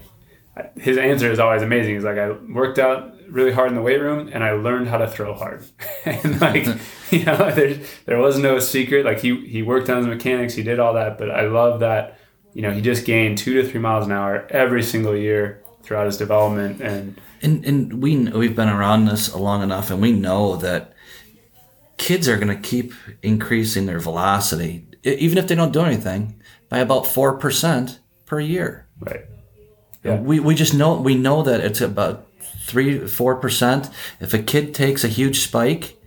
[0.56, 1.94] I- his answer is always amazing.
[1.94, 4.98] He's like I worked out really hard in the weight room and I learned how
[4.98, 5.64] to throw hard.
[6.04, 7.14] And like mm-hmm.
[7.14, 9.04] you know there there was no secret.
[9.04, 10.54] Like he he worked on his mechanics.
[10.54, 11.18] He did all that.
[11.18, 12.18] But I love that
[12.54, 16.06] you know he just gained 2 to 3 miles an hour every single year throughout
[16.06, 20.56] his development and And, and we, we've been around this long enough and we know
[20.56, 20.92] that
[21.96, 22.92] kids are going to keep
[23.22, 28.86] increasing their velocity, even if they don't do anything, by about 4% per year.
[29.00, 29.24] right
[30.04, 30.20] Yeah.
[30.20, 32.26] We, we just know, we know that it's about
[32.66, 33.92] three, 4%.
[34.20, 35.98] If a kid takes a huge spike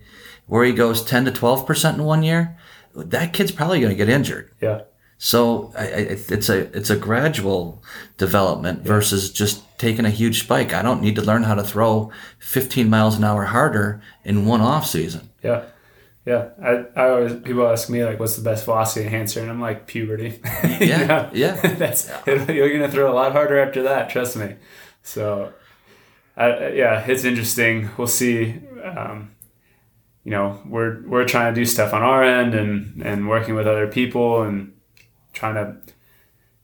[0.46, 2.58] where he goes 10 to 12% in one year,
[2.94, 4.50] that kid's probably going to get injured.
[4.60, 4.82] yeah
[5.18, 5.86] So I, I,
[6.28, 7.82] it's a it's a gradual
[8.18, 10.74] development versus just taking a huge spike.
[10.74, 14.60] I don't need to learn how to throw 15 miles an hour harder in one
[14.60, 15.30] off season.
[15.42, 15.64] Yeah.
[16.24, 16.48] Yeah.
[16.60, 19.40] I, I always, people ask me, like, what's the best velocity enhancer?
[19.40, 20.40] And I'm like, puberty.
[20.80, 21.54] Yeah, yeah.
[21.74, 24.10] That's, you're going to throw a lot harder after that.
[24.10, 24.56] Trust me.
[25.02, 25.52] So,
[26.36, 27.90] uh, yeah, it's interesting.
[27.96, 28.60] We'll see.
[28.82, 29.30] Um,
[30.24, 33.68] you know, we're we're trying to do stuff on our end and and working with
[33.68, 34.72] other people and
[35.36, 35.92] trying to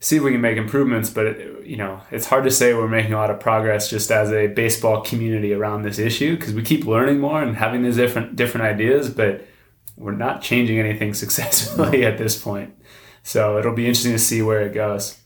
[0.01, 1.11] see if we can make improvements.
[1.11, 4.33] But you know, it's hard to say we're making a lot of progress just as
[4.33, 8.35] a baseball community around this issue because we keep learning more and having these different
[8.35, 9.47] different ideas, but
[9.97, 12.75] we're not changing anything successfully at this point.
[13.23, 15.19] So it'll be interesting to see where it goes.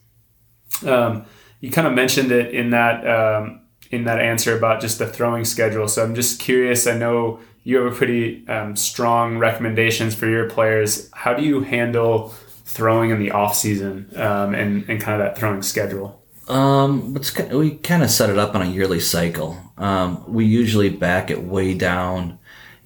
[0.84, 1.24] Um,
[1.60, 5.44] you kind of mentioned it in that um, in that answer about just the throwing
[5.44, 5.88] schedule.
[5.88, 6.86] So I'm just curious.
[6.86, 11.10] I know you have a pretty um, strong recommendations for your players.
[11.12, 12.34] How do you handle
[12.66, 16.22] throwing in the off season um, and and kind of that throwing schedule?
[16.48, 19.58] Um, it's, we kind of set it up on a yearly cycle.
[19.78, 22.38] Um, we usually back it way down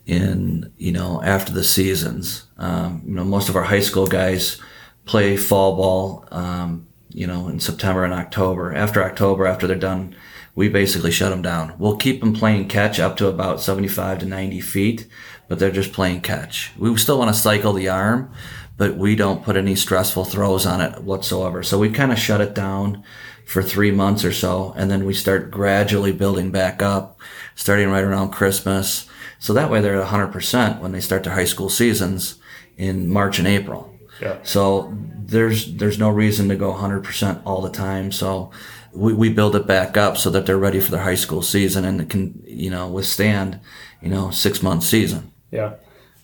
[0.07, 2.47] in you know after the seasons.
[2.59, 4.61] Um, you know, most of our high school guys
[5.05, 6.29] play fall ball.
[6.31, 8.75] Um, you know, in September and October.
[8.75, 10.15] After October, after they're done,
[10.55, 11.75] we basically shut them down.
[11.79, 15.07] We'll keep them playing catch up to about 75 to 90 feet,
[15.49, 16.73] but they're just playing catch.
[16.79, 18.33] We still want to cycle the arm,
[18.81, 21.63] but we don't put any stressful throws on it whatsoever.
[21.63, 23.05] So we kind of shut it down
[23.45, 27.21] for three months or so, and then we start gradually building back up,
[27.55, 29.07] starting right around Christmas.
[29.39, 32.37] So that way they're at 100% when they start their high school seasons
[32.79, 33.95] in March and April.
[34.19, 34.39] Yeah.
[34.45, 38.11] So there's there's no reason to go 100% all the time.
[38.11, 38.51] So
[38.95, 41.85] we, we build it back up so that they're ready for their high school season
[41.85, 43.61] and can you know withstand
[44.01, 45.33] you know six month season.
[45.51, 45.75] Yeah,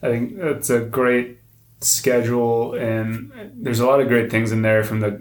[0.02, 1.40] I think that's a great
[1.80, 5.20] schedule, and there's a lot of great things in there from the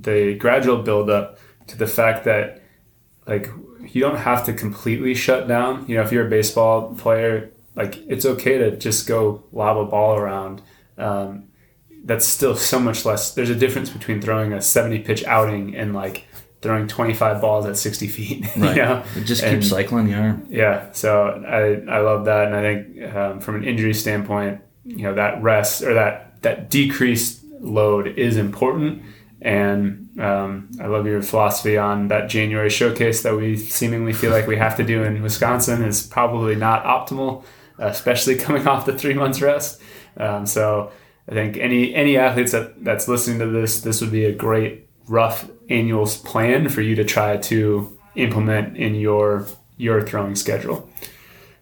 [0.00, 2.62] the gradual build up to the fact that
[3.26, 3.50] like
[3.88, 5.84] you don't have to completely shut down.
[5.88, 9.84] You know, if you're a baseball player, like it's okay to just go lob a
[9.84, 10.62] ball around.
[10.98, 11.48] Um,
[12.04, 13.34] that's still so much less.
[13.34, 16.24] There's a difference between throwing a 70 pitch outing and like
[16.62, 18.46] throwing 25 balls at 60 feet.
[18.56, 18.76] Right.
[18.76, 19.04] you know?
[19.16, 20.46] It just keeps cycling the arm.
[20.48, 20.90] Yeah.
[20.92, 22.46] So I, I love that.
[22.46, 26.70] And I think um, from an injury standpoint, you know, that rest or that, that
[26.70, 29.02] decreased load is important.
[29.42, 34.46] And um, I love your philosophy on that January showcase that we seemingly feel like
[34.46, 37.44] we have to do in Wisconsin is probably not optimal,
[37.78, 39.80] especially coming off the three months rest.
[40.16, 40.90] Um, so
[41.28, 44.88] I think any any athletes that, that's listening to this, this would be a great
[45.08, 49.46] rough annuals plan for you to try to implement in your
[49.76, 50.88] your throwing schedule.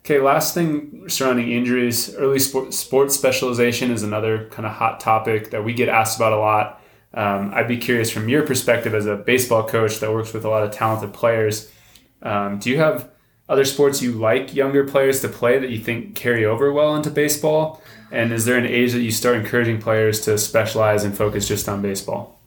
[0.05, 5.51] Okay, last thing surrounding injuries, early sport, sports specialization is another kind of hot topic
[5.51, 6.83] that we get asked about a lot.
[7.15, 10.51] Um, I'd be curious from your perspective as a baseball coach that works with a
[10.51, 11.73] lot of talented players.
[12.21, 13.11] Um, do you have
[13.49, 17.09] other sports you like younger players to play that you think carry over well into
[17.09, 17.83] baseball?
[18.13, 21.67] And is there an age that you start encouraging players to specialize and focus just
[21.67, 22.43] on baseball?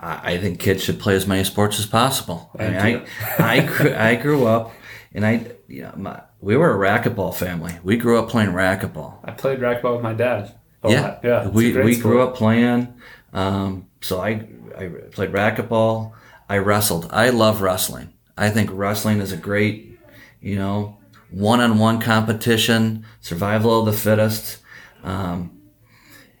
[0.00, 2.50] I think kids should play as many sports as possible.
[2.58, 3.06] I mean, I,
[3.38, 4.72] I, grew, I grew up,
[5.14, 7.78] and I, you know, my, we were a racquetball family.
[7.82, 9.20] We grew up playing racquetball.
[9.24, 10.54] I played racquetball with my dad.
[10.84, 11.20] yeah, lot.
[11.22, 11.48] yeah.
[11.48, 12.02] We we sport.
[12.02, 12.92] grew up playing.
[13.32, 16.12] Um, so I I played racquetball.
[16.48, 17.08] I wrestled.
[17.10, 18.12] I love wrestling.
[18.36, 19.98] I think wrestling is a great,
[20.40, 20.98] you know,
[21.30, 24.58] one-on-one competition, survival of the fittest.
[25.04, 25.60] Um,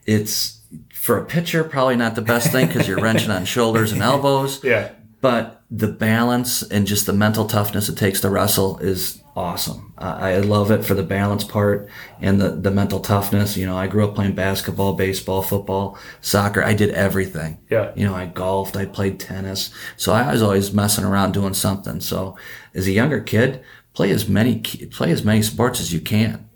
[0.04, 0.60] it's
[0.92, 4.62] for a pitcher probably not the best thing because you're wrenching on shoulders and elbows
[4.64, 9.94] Yeah, but the balance and just the mental toughness it takes to wrestle is awesome.
[9.96, 11.88] I I love it for the balance part
[12.20, 13.56] and the, the mental toughness.
[13.56, 16.62] You know, I grew up playing basketball, baseball, football, soccer.
[16.62, 17.58] I did everything.
[17.70, 17.92] Yeah.
[17.94, 19.70] You know, I golfed, I played tennis.
[19.96, 22.00] So I was always messing around doing something.
[22.00, 22.36] So
[22.74, 23.62] as a younger kid,
[23.94, 26.48] play as many, play as many sports as you can.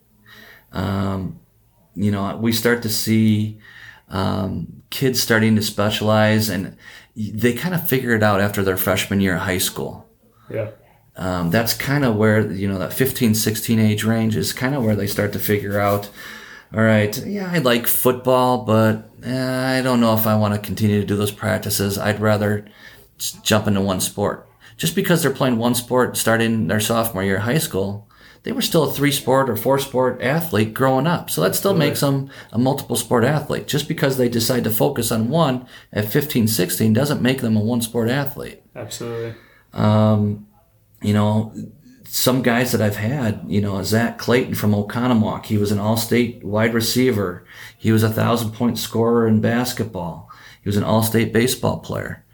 [0.72, 1.40] Um,
[1.94, 3.58] you know, we start to see,
[4.08, 6.76] um, kids starting to specialize and
[7.16, 10.06] they kind of figure it out after their freshman year of high school.
[10.50, 10.70] yeah,
[11.16, 14.84] Um, that's kind of where, you know, that 15, 16 age range is kind of
[14.84, 16.10] where they start to figure out,
[16.74, 20.60] all right, yeah, I like football, but eh, I don't know if I want to
[20.60, 21.96] continue to do those practices.
[21.96, 22.66] I'd rather
[23.42, 24.46] jump into one sport.
[24.76, 28.06] Just because they're playing one sport starting their sophomore year of high school,
[28.42, 31.30] they were still a three sport or four sport athlete growing up.
[31.30, 33.66] So that still makes them a multiple sport athlete.
[33.66, 37.60] Just because they decide to focus on one at 15, 16 doesn't make them a
[37.60, 39.34] one sport athlete absolutely.
[41.02, 41.52] You know,
[42.04, 46.42] some guys that I've had, you know, Zach Clayton from Oconomowoc, he was an all-state
[46.44, 47.44] wide receiver.
[47.76, 50.30] He was a thousand point scorer in basketball.
[50.62, 52.24] He was an all-state baseball player.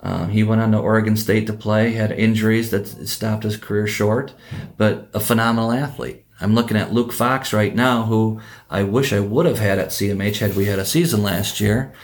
[0.00, 3.86] Um, he went on to Oregon State to play, had injuries that stopped his career
[3.86, 4.34] short,
[4.76, 6.26] but a phenomenal athlete.
[6.40, 9.88] I'm looking at Luke Fox right now, who I wish I would have had at
[9.88, 11.94] CMH had we had a season last year.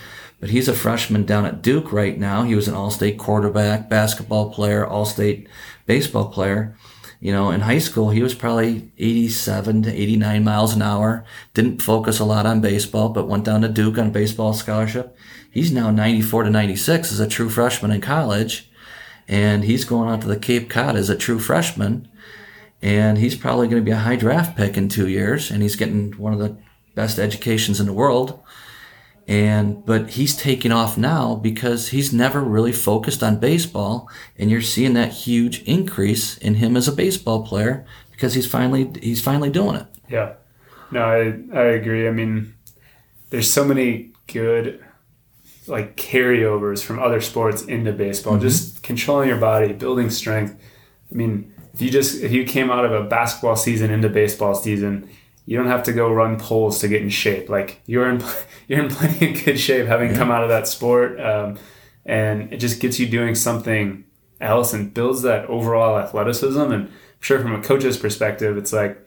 [0.40, 2.42] but he's a freshman down at Duke right now.
[2.44, 5.46] He was an all-state quarterback, basketball player, all-state
[5.90, 6.76] baseball player.
[7.18, 11.24] You know, in high school, he was probably 87 to 89 miles an hour.
[11.52, 15.16] Didn't focus a lot on baseball, but went down to Duke on a baseball scholarship.
[15.50, 18.70] He's now 94 to 96 as a true freshman in college.
[19.26, 22.08] And he's going out to the Cape Cod as a true freshman.
[22.80, 25.50] And he's probably going to be a high draft pick in two years.
[25.50, 26.56] And he's getting one of the
[26.94, 28.38] best educations in the world
[29.30, 34.10] and but he's taking off now because he's never really focused on baseball.
[34.36, 38.90] And you're seeing that huge increase in him as a baseball player because he's finally
[39.00, 39.86] he's finally doing it.
[40.08, 40.32] Yeah.
[40.90, 42.08] No i i agree.
[42.08, 42.54] I mean
[43.30, 44.84] there's so many good
[45.68, 48.32] like carryovers from other sports into baseball.
[48.32, 48.42] Mm-hmm.
[48.42, 50.60] just controlling your body building strength.
[51.12, 54.56] I mean if you just if you came out of a basketball season into baseball
[54.56, 55.08] season
[55.50, 57.48] you don't have to go run poles to get in shape.
[57.48, 58.22] Like you're in
[58.68, 60.16] you're in plenty of good shape having yeah.
[60.16, 61.58] come out of that sport, um,
[62.06, 64.04] and it just gets you doing something
[64.40, 66.60] else and builds that overall athleticism.
[66.60, 69.04] And I'm sure from a coach's perspective, it's like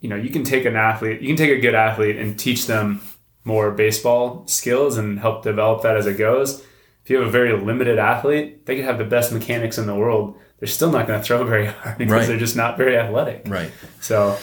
[0.00, 2.66] you know you can take an athlete, you can take a good athlete and teach
[2.66, 3.00] them
[3.44, 6.60] more baseball skills and help develop that as it goes.
[7.04, 9.94] If you have a very limited athlete, they could have the best mechanics in the
[9.94, 10.36] world.
[10.58, 12.26] They're still not going to throw very hard because right.
[12.26, 13.44] they're just not very athletic.
[13.46, 13.70] Right.
[14.00, 14.38] So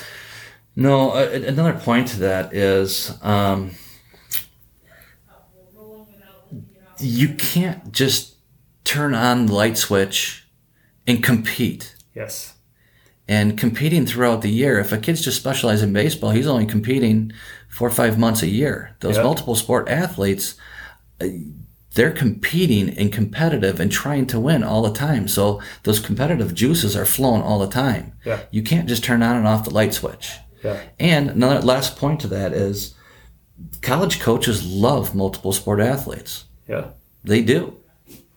[0.80, 3.72] no, another point to that is um,
[7.00, 8.36] you can't just
[8.86, 10.48] turn on the light switch
[11.06, 11.96] and compete.
[12.16, 12.54] Yes.
[13.28, 17.34] And competing throughout the year, if a kid's just specializing in baseball, he's only competing
[17.68, 18.96] four or five months a year.
[19.02, 19.26] Those yep.
[19.26, 20.56] multiple sport athletes,
[21.20, 21.28] uh,
[21.94, 25.28] they're competing and competitive and trying to win all the time.
[25.28, 28.14] So those competitive juices are flowing all the time.
[28.24, 28.44] Yeah.
[28.50, 30.32] You can't just turn on and off the light switch.
[30.64, 30.82] Yeah.
[31.00, 32.96] And another last point to that is
[33.82, 36.46] college coaches love multiple sport athletes.
[36.68, 36.90] Yeah.
[37.24, 37.78] They do.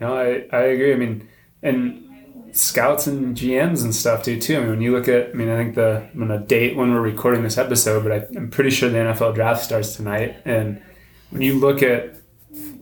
[0.00, 0.92] No, I, I agree.
[0.92, 1.28] I mean,
[1.62, 2.02] and
[2.52, 4.56] scouts and GMs and stuff do too.
[4.56, 6.76] I mean, when you look at, I mean, I think the, I'm going to date
[6.76, 10.36] when we're recording this episode, but I, I'm pretty sure the NFL draft starts tonight.
[10.44, 10.82] And
[11.30, 12.16] when you look at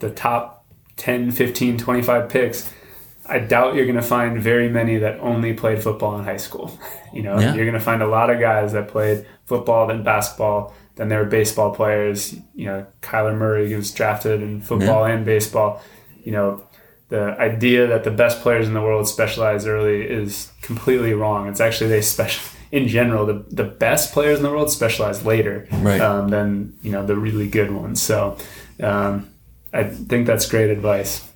[0.01, 0.67] the top
[0.97, 2.73] 10, 15, 25 picks,
[3.31, 6.79] I doubt you're going to find very many that only played football in high school.
[7.13, 7.55] You know, yeah.
[7.57, 11.17] you're going to find a lot of guys that played football, then basketball, then they
[11.17, 12.35] were baseball players.
[12.55, 15.15] You know, Kyler Murray was drafted in football yeah.
[15.15, 15.83] and baseball.
[16.23, 16.65] You know,
[17.09, 21.49] the idea that the best players in the world specialize early is completely wrong.
[21.49, 23.27] It's actually they special in general.
[23.27, 26.01] The, the best players in the world specialize later right.
[26.01, 28.01] um, than you know the really good ones.
[28.01, 28.37] So
[28.81, 29.29] um,
[29.73, 31.30] I think that's great advice.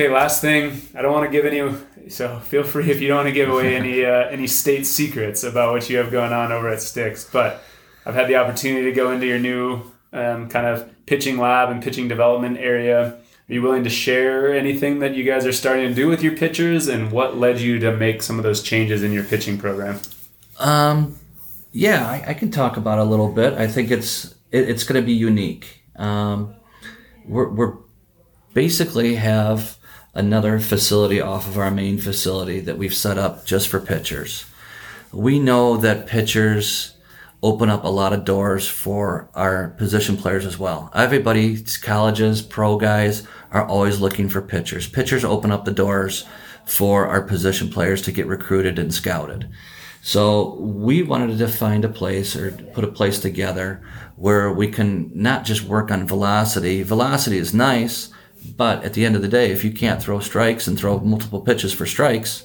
[0.00, 0.80] Okay, last thing.
[0.94, 3.50] I don't want to give any, so feel free if you don't want to give
[3.50, 7.30] away any uh, any state secrets about what you have going on over at STiKS.
[7.30, 7.62] But
[8.06, 9.82] I've had the opportunity to go into your new
[10.14, 13.08] um, kind of pitching lab and pitching development area.
[13.10, 16.34] Are you willing to share anything that you guys are starting to do with your
[16.34, 20.00] pitchers, and what led you to make some of those changes in your pitching program?
[20.58, 21.18] Um,
[21.72, 23.52] yeah, I, I can talk about a little bit.
[23.52, 25.82] I think it's it, it's going to be unique.
[25.96, 26.54] Um,
[27.26, 27.74] we're, we're
[28.54, 29.76] basically have
[30.14, 34.44] another facility off of our main facility that we've set up just for pitchers.
[35.12, 36.94] We know that pitchers
[37.42, 40.90] open up a lot of doors for our position players as well.
[40.94, 44.86] Everybody, colleges, pro guys are always looking for pitchers.
[44.86, 46.26] Pitchers open up the doors
[46.66, 49.48] for our position players to get recruited and scouted.
[50.02, 53.82] So we wanted to find a place or put a place together
[54.16, 56.82] where we can not just work on velocity.
[56.82, 58.10] Velocity is nice,
[58.56, 61.40] but at the end of the day, if you can't throw strikes and throw multiple
[61.40, 62.44] pitches for strikes,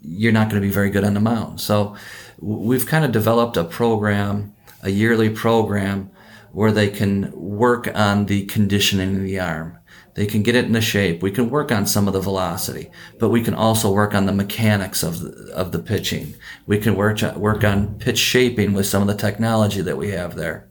[0.00, 1.60] you're not going to be very good on the mound.
[1.60, 1.96] So
[2.40, 6.10] we've kind of developed a program, a yearly program
[6.52, 9.78] where they can work on the conditioning of the arm.
[10.14, 11.22] They can get it into shape.
[11.22, 14.32] We can work on some of the velocity, but we can also work on the
[14.32, 16.34] mechanics of the, of the pitching.
[16.66, 20.36] We can work, work on pitch shaping with some of the technology that we have
[20.36, 20.68] there.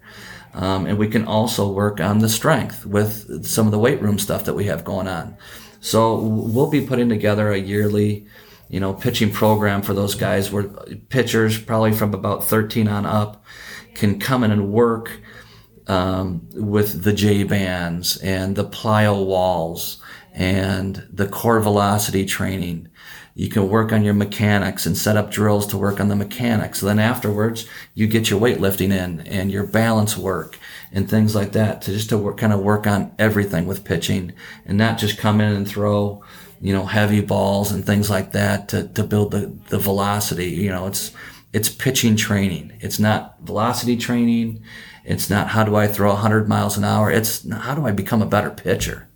[0.54, 4.20] Um, and we can also work on the strength with some of the weight room
[4.20, 5.38] stuff that we have going on.
[5.80, 8.28] So we'll be putting together a yearly,
[8.70, 10.64] you know, pitching program for those guys where
[11.10, 13.43] pitchers probably from about 13 on up
[13.95, 15.22] can come in and work
[15.88, 20.02] um, with the J bands and the plyo walls
[20.34, 22.89] and the core velocity training
[23.34, 26.82] you can work on your mechanics and set up drills to work on the mechanics.
[26.82, 30.57] Then afterwards, you get your weightlifting in and your balance work
[30.91, 34.34] and things like that to just to work, kind of work on everything with pitching
[34.65, 36.23] and not just come in and throw,
[36.59, 40.49] you know, heavy balls and things like that to, to build the, the velocity.
[40.49, 41.11] You know, it's,
[41.53, 42.73] it's pitching training.
[42.82, 44.61] It's not velocity training.
[45.05, 47.09] It's not how do I throw 100 miles an hour.
[47.09, 49.07] It's how do I become a better pitcher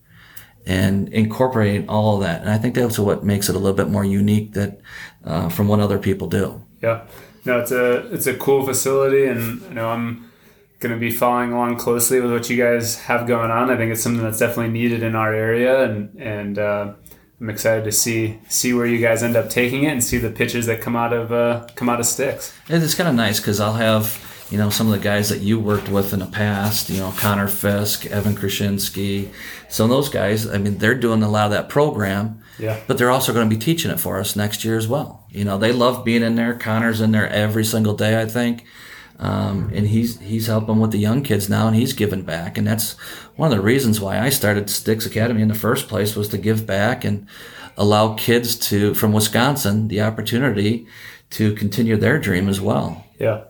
[0.65, 2.41] and incorporating all of that.
[2.41, 4.79] And I think that's what makes it a little bit more unique that
[5.23, 6.61] uh, from what other people do.
[6.81, 7.05] Yeah,
[7.45, 10.31] no, it's a it's a cool facility, and you know I'm
[10.79, 13.69] going to be following along closely with what you guys have going on.
[13.69, 16.93] I think it's something that's definitely needed in our area, and and uh,
[17.39, 20.29] I'm excited to see see where you guys end up taking it and see the
[20.29, 22.53] pitches that come out of uh, come out of STiKS.
[22.69, 24.05] It's kind of nice because I'll have
[24.49, 26.89] you know some of the guys that you worked with in the past.
[26.89, 29.31] You know Connor Fisk, Evan Krasinski.
[29.69, 32.41] So those guys, I mean, they're doing a lot of that program.
[32.57, 32.79] Yeah.
[32.87, 35.25] But they're also going to be teaching it for us next year as well.
[35.29, 36.53] You know, they love being in there.
[36.53, 38.65] Connor's in there every single day, I think.
[39.17, 42.67] Um, and he's he's helping with the young kids now, and he's giving back, and
[42.67, 42.93] that's
[43.37, 46.37] one of the reasons why I started STiKS Academy in the first place was to
[46.37, 47.27] give back and
[47.77, 50.85] allow kids to from Wisconsin the opportunity
[51.31, 53.05] to continue their dream as well.
[53.17, 53.45] Yeah,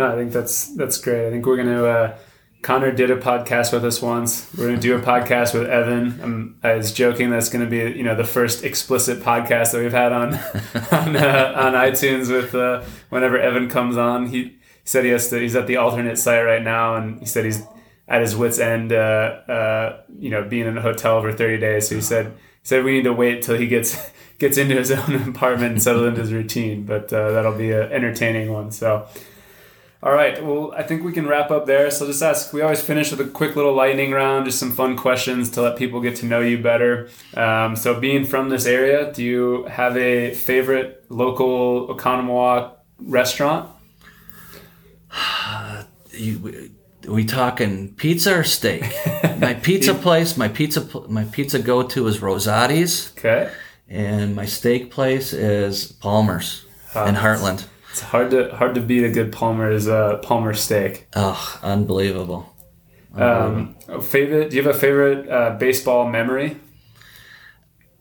[0.00, 1.26] no, I think that's that's great.
[1.26, 1.84] I think we're gonna.
[1.84, 2.18] Uh,
[2.62, 4.50] Connor did a podcast with us once.
[4.56, 6.20] We're gonna do a podcast with Evan.
[6.22, 9.92] I'm, I was joking that's gonna be you know the first explicit podcast that we've
[9.92, 10.34] had on
[10.90, 14.28] on, uh, on iTunes with uh, whenever Evan comes on.
[14.28, 17.44] He said he has to, he's at the alternate site right now, and he said
[17.44, 17.62] he's
[18.08, 18.96] at his wits end, uh,
[19.48, 21.88] uh, you know, being in a hotel for 30 days.
[21.88, 22.32] So he said he
[22.62, 26.06] said we need to wait till he gets gets into his own apartment and settle
[26.06, 26.84] into his routine.
[26.84, 28.70] But uh, that'll be an entertaining one.
[28.70, 29.06] So.
[30.02, 30.42] All right.
[30.42, 31.90] Well, I think we can wrap up there.
[31.90, 32.54] So just ask.
[32.54, 35.76] We always finish with a quick little lightning round, just some fun questions to let
[35.76, 37.10] people get to know you better.
[37.34, 43.68] Um, so, being from this area, do you have a favorite local Oconomowoc restaurant?
[46.12, 46.70] you,
[47.06, 48.84] we talking pizza or steak?
[49.38, 53.12] my pizza place, my pizza, my pizza go to is Rosati's.
[53.18, 53.50] Okay.
[53.86, 57.66] And my steak place is Palmer's uh, in Hartland.
[57.90, 61.08] It's hard to hard to beat a good Palmer's uh, Palmer steak.
[61.14, 62.54] Oh, unbelievable.
[63.14, 64.50] Um, favorite?
[64.50, 66.56] Do you have a favorite uh, baseball memory?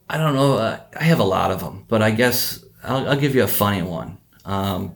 [0.10, 0.58] I don't know.
[0.58, 3.48] Uh, I have a lot of them, but I guess I'll, I'll give you a
[3.48, 4.18] funny one.
[4.46, 4.96] Um,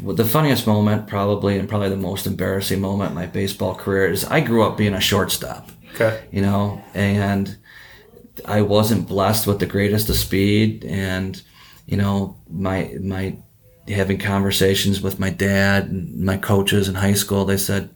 [0.00, 4.24] the funniest moment, probably, and probably the most embarrassing moment in my baseball career is
[4.24, 5.70] I grew up being a shortstop.
[5.94, 6.24] Okay.
[6.32, 7.56] You know, and
[8.44, 11.40] I wasn't blessed with the greatest of speed, and
[11.86, 13.36] you know, my my
[13.88, 17.90] having conversations with my dad and my coaches in high school, they said,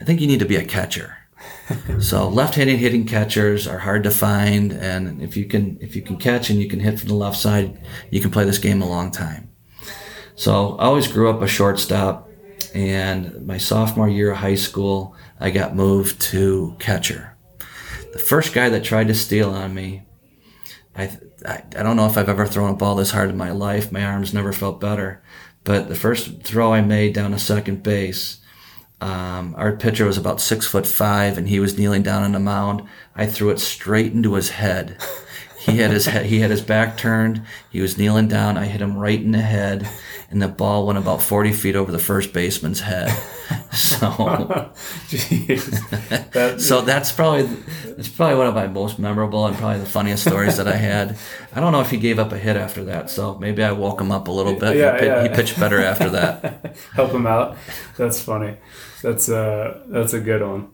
[0.00, 1.16] "I think you need to be a catcher."
[2.00, 6.16] so left-handed hitting catchers are hard to find, and if you can if you can
[6.16, 8.88] catch and you can hit from the left side, you can play this game a
[8.88, 9.50] long time.
[10.40, 12.28] So I always grew up a shortstop.
[12.72, 17.36] And my sophomore year of high school, I got moved to catcher.
[18.12, 20.02] The first guy that tried to steal on me,
[20.96, 21.10] I,
[21.46, 23.92] I, I don't know if I've ever thrown a ball this hard in my life.
[23.92, 25.22] My arms never felt better.
[25.64, 28.38] But the first throw I made down to second base,
[29.00, 32.38] um, our pitcher was about six foot five, and he was kneeling down on the
[32.38, 32.82] mound.
[33.14, 34.98] I threw it straight into his head.
[35.58, 37.42] He had his head, he had his back turned.
[37.70, 38.56] He was kneeling down.
[38.56, 39.86] I hit him right in the head,
[40.30, 43.10] and the ball went about 40 feet over the first baseman's head.
[43.72, 44.08] So,
[46.32, 47.42] that, so that's probably
[47.84, 51.16] that's probably one of my most memorable and probably the funniest stories that I had.
[51.52, 54.00] I don't know if he gave up a hit after that, so maybe I woke
[54.00, 54.76] him up a little bit.
[54.76, 55.22] Yeah, he, yeah.
[55.22, 56.76] he pitched better after that.
[56.94, 57.56] Help him out.
[57.96, 58.56] That's funny.
[59.02, 60.72] That's uh that's a good one.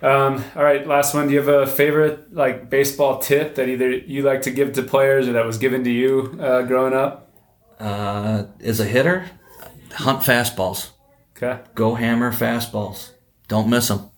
[0.00, 1.26] Um, all right, last one.
[1.26, 4.82] Do you have a favorite like baseball tip that either you like to give to
[4.84, 7.27] players or that was given to you uh, growing up?
[7.78, 9.30] Uh, as a hitter,
[9.92, 10.90] hunt fastballs.
[11.36, 11.60] Okay.
[11.74, 13.10] Go hammer fastballs.
[13.46, 14.10] Don't miss them.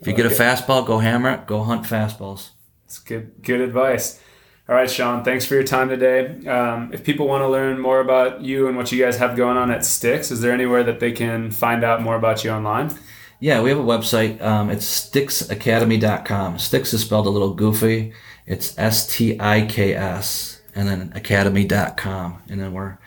[0.00, 1.46] If you get a fastball, go hammer it.
[1.46, 2.50] Go hunt fastballs.
[2.84, 3.42] That's good.
[3.42, 4.20] Good advice.
[4.68, 5.24] All right, Sean.
[5.24, 6.46] Thanks for your time today.
[6.46, 9.56] Um, if people want to learn more about you and what you guys have going
[9.56, 12.92] on at STiKS, is there anywhere that they can find out more about you online?
[13.40, 14.40] Yeah, we have a website.
[14.40, 16.56] Um, it's stiksacademy.com.
[16.58, 18.12] STiKS is spelled a little goofy.
[18.46, 22.42] It's S T I K S and then academy.com.
[22.48, 22.98] And then we're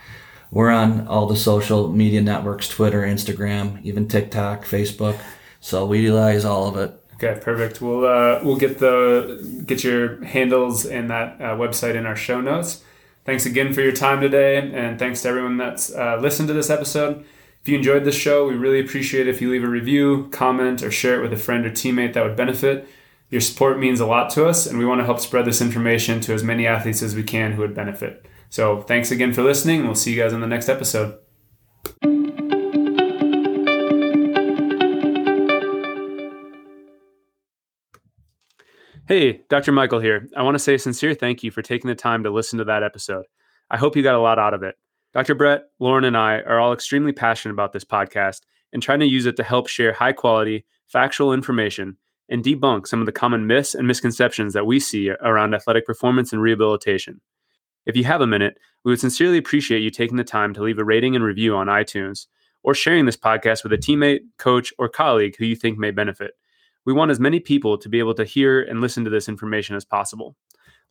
[0.52, 5.20] we're on all the social media networks, Twitter, Instagram, even TikTok, Facebook.
[5.60, 7.02] So we utilize all of it.
[7.16, 7.82] Okay, perfect.
[7.82, 12.42] We'll uh, we'll get the get your handles and that uh, website in our show
[12.42, 12.84] notes.
[13.24, 16.70] Thanks again for your time today, and thanks to everyone that's uh, listened to this
[16.70, 17.26] episode.
[17.62, 20.84] If you enjoyed this show, we really appreciate it if you leave a review, comment,
[20.84, 22.88] or share it with a friend or teammate that would benefit.
[23.30, 26.22] Your support means a lot to us, and we want to help spread this information
[26.22, 28.28] to as many athletes as we can who would benefit.
[28.50, 31.18] So, thanks again for listening, we'll see you guys in the next episode.
[39.08, 39.72] Hey, Dr.
[39.72, 40.28] Michael here.
[40.36, 42.66] I want to say a sincere thank you for taking the time to listen to
[42.66, 43.26] that episode.
[43.72, 44.76] I hope you got a lot out of it.
[45.14, 45.34] Dr.
[45.34, 49.26] Brett, Lauren, and I are all extremely passionate about this podcast and trying to use
[49.26, 51.98] it to help share high quality, factual information
[52.30, 56.34] and debunk some of the common myths and misconceptions that we see around athletic performance
[56.34, 57.22] and rehabilitation.
[57.86, 60.80] If you have a minute, we would sincerely appreciate you taking the time to leave
[60.80, 62.28] a rating and review on iTunes
[62.64, 66.32] or sharing this podcast with a teammate, coach, or colleague who you think may benefit.
[66.86, 69.76] We want as many people to be able to hear and listen to this information
[69.76, 70.36] as possible.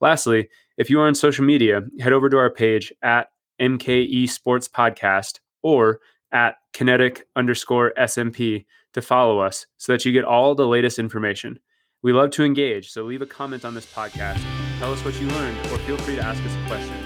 [0.00, 3.28] Lastly, if you are on social media, head over to our page at
[3.60, 6.00] MKE Sports Podcast or
[6.32, 11.58] at kinetic underscore SMP to follow us so that you get all the latest information.
[12.02, 14.42] We love to engage, so leave a comment on this podcast,
[14.78, 16.96] tell us what you learned, or feel free to ask us a question.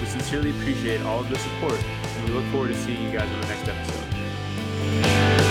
[0.00, 3.30] We sincerely appreciate all of the support, and we look forward to seeing you guys
[3.30, 5.49] on the next episode.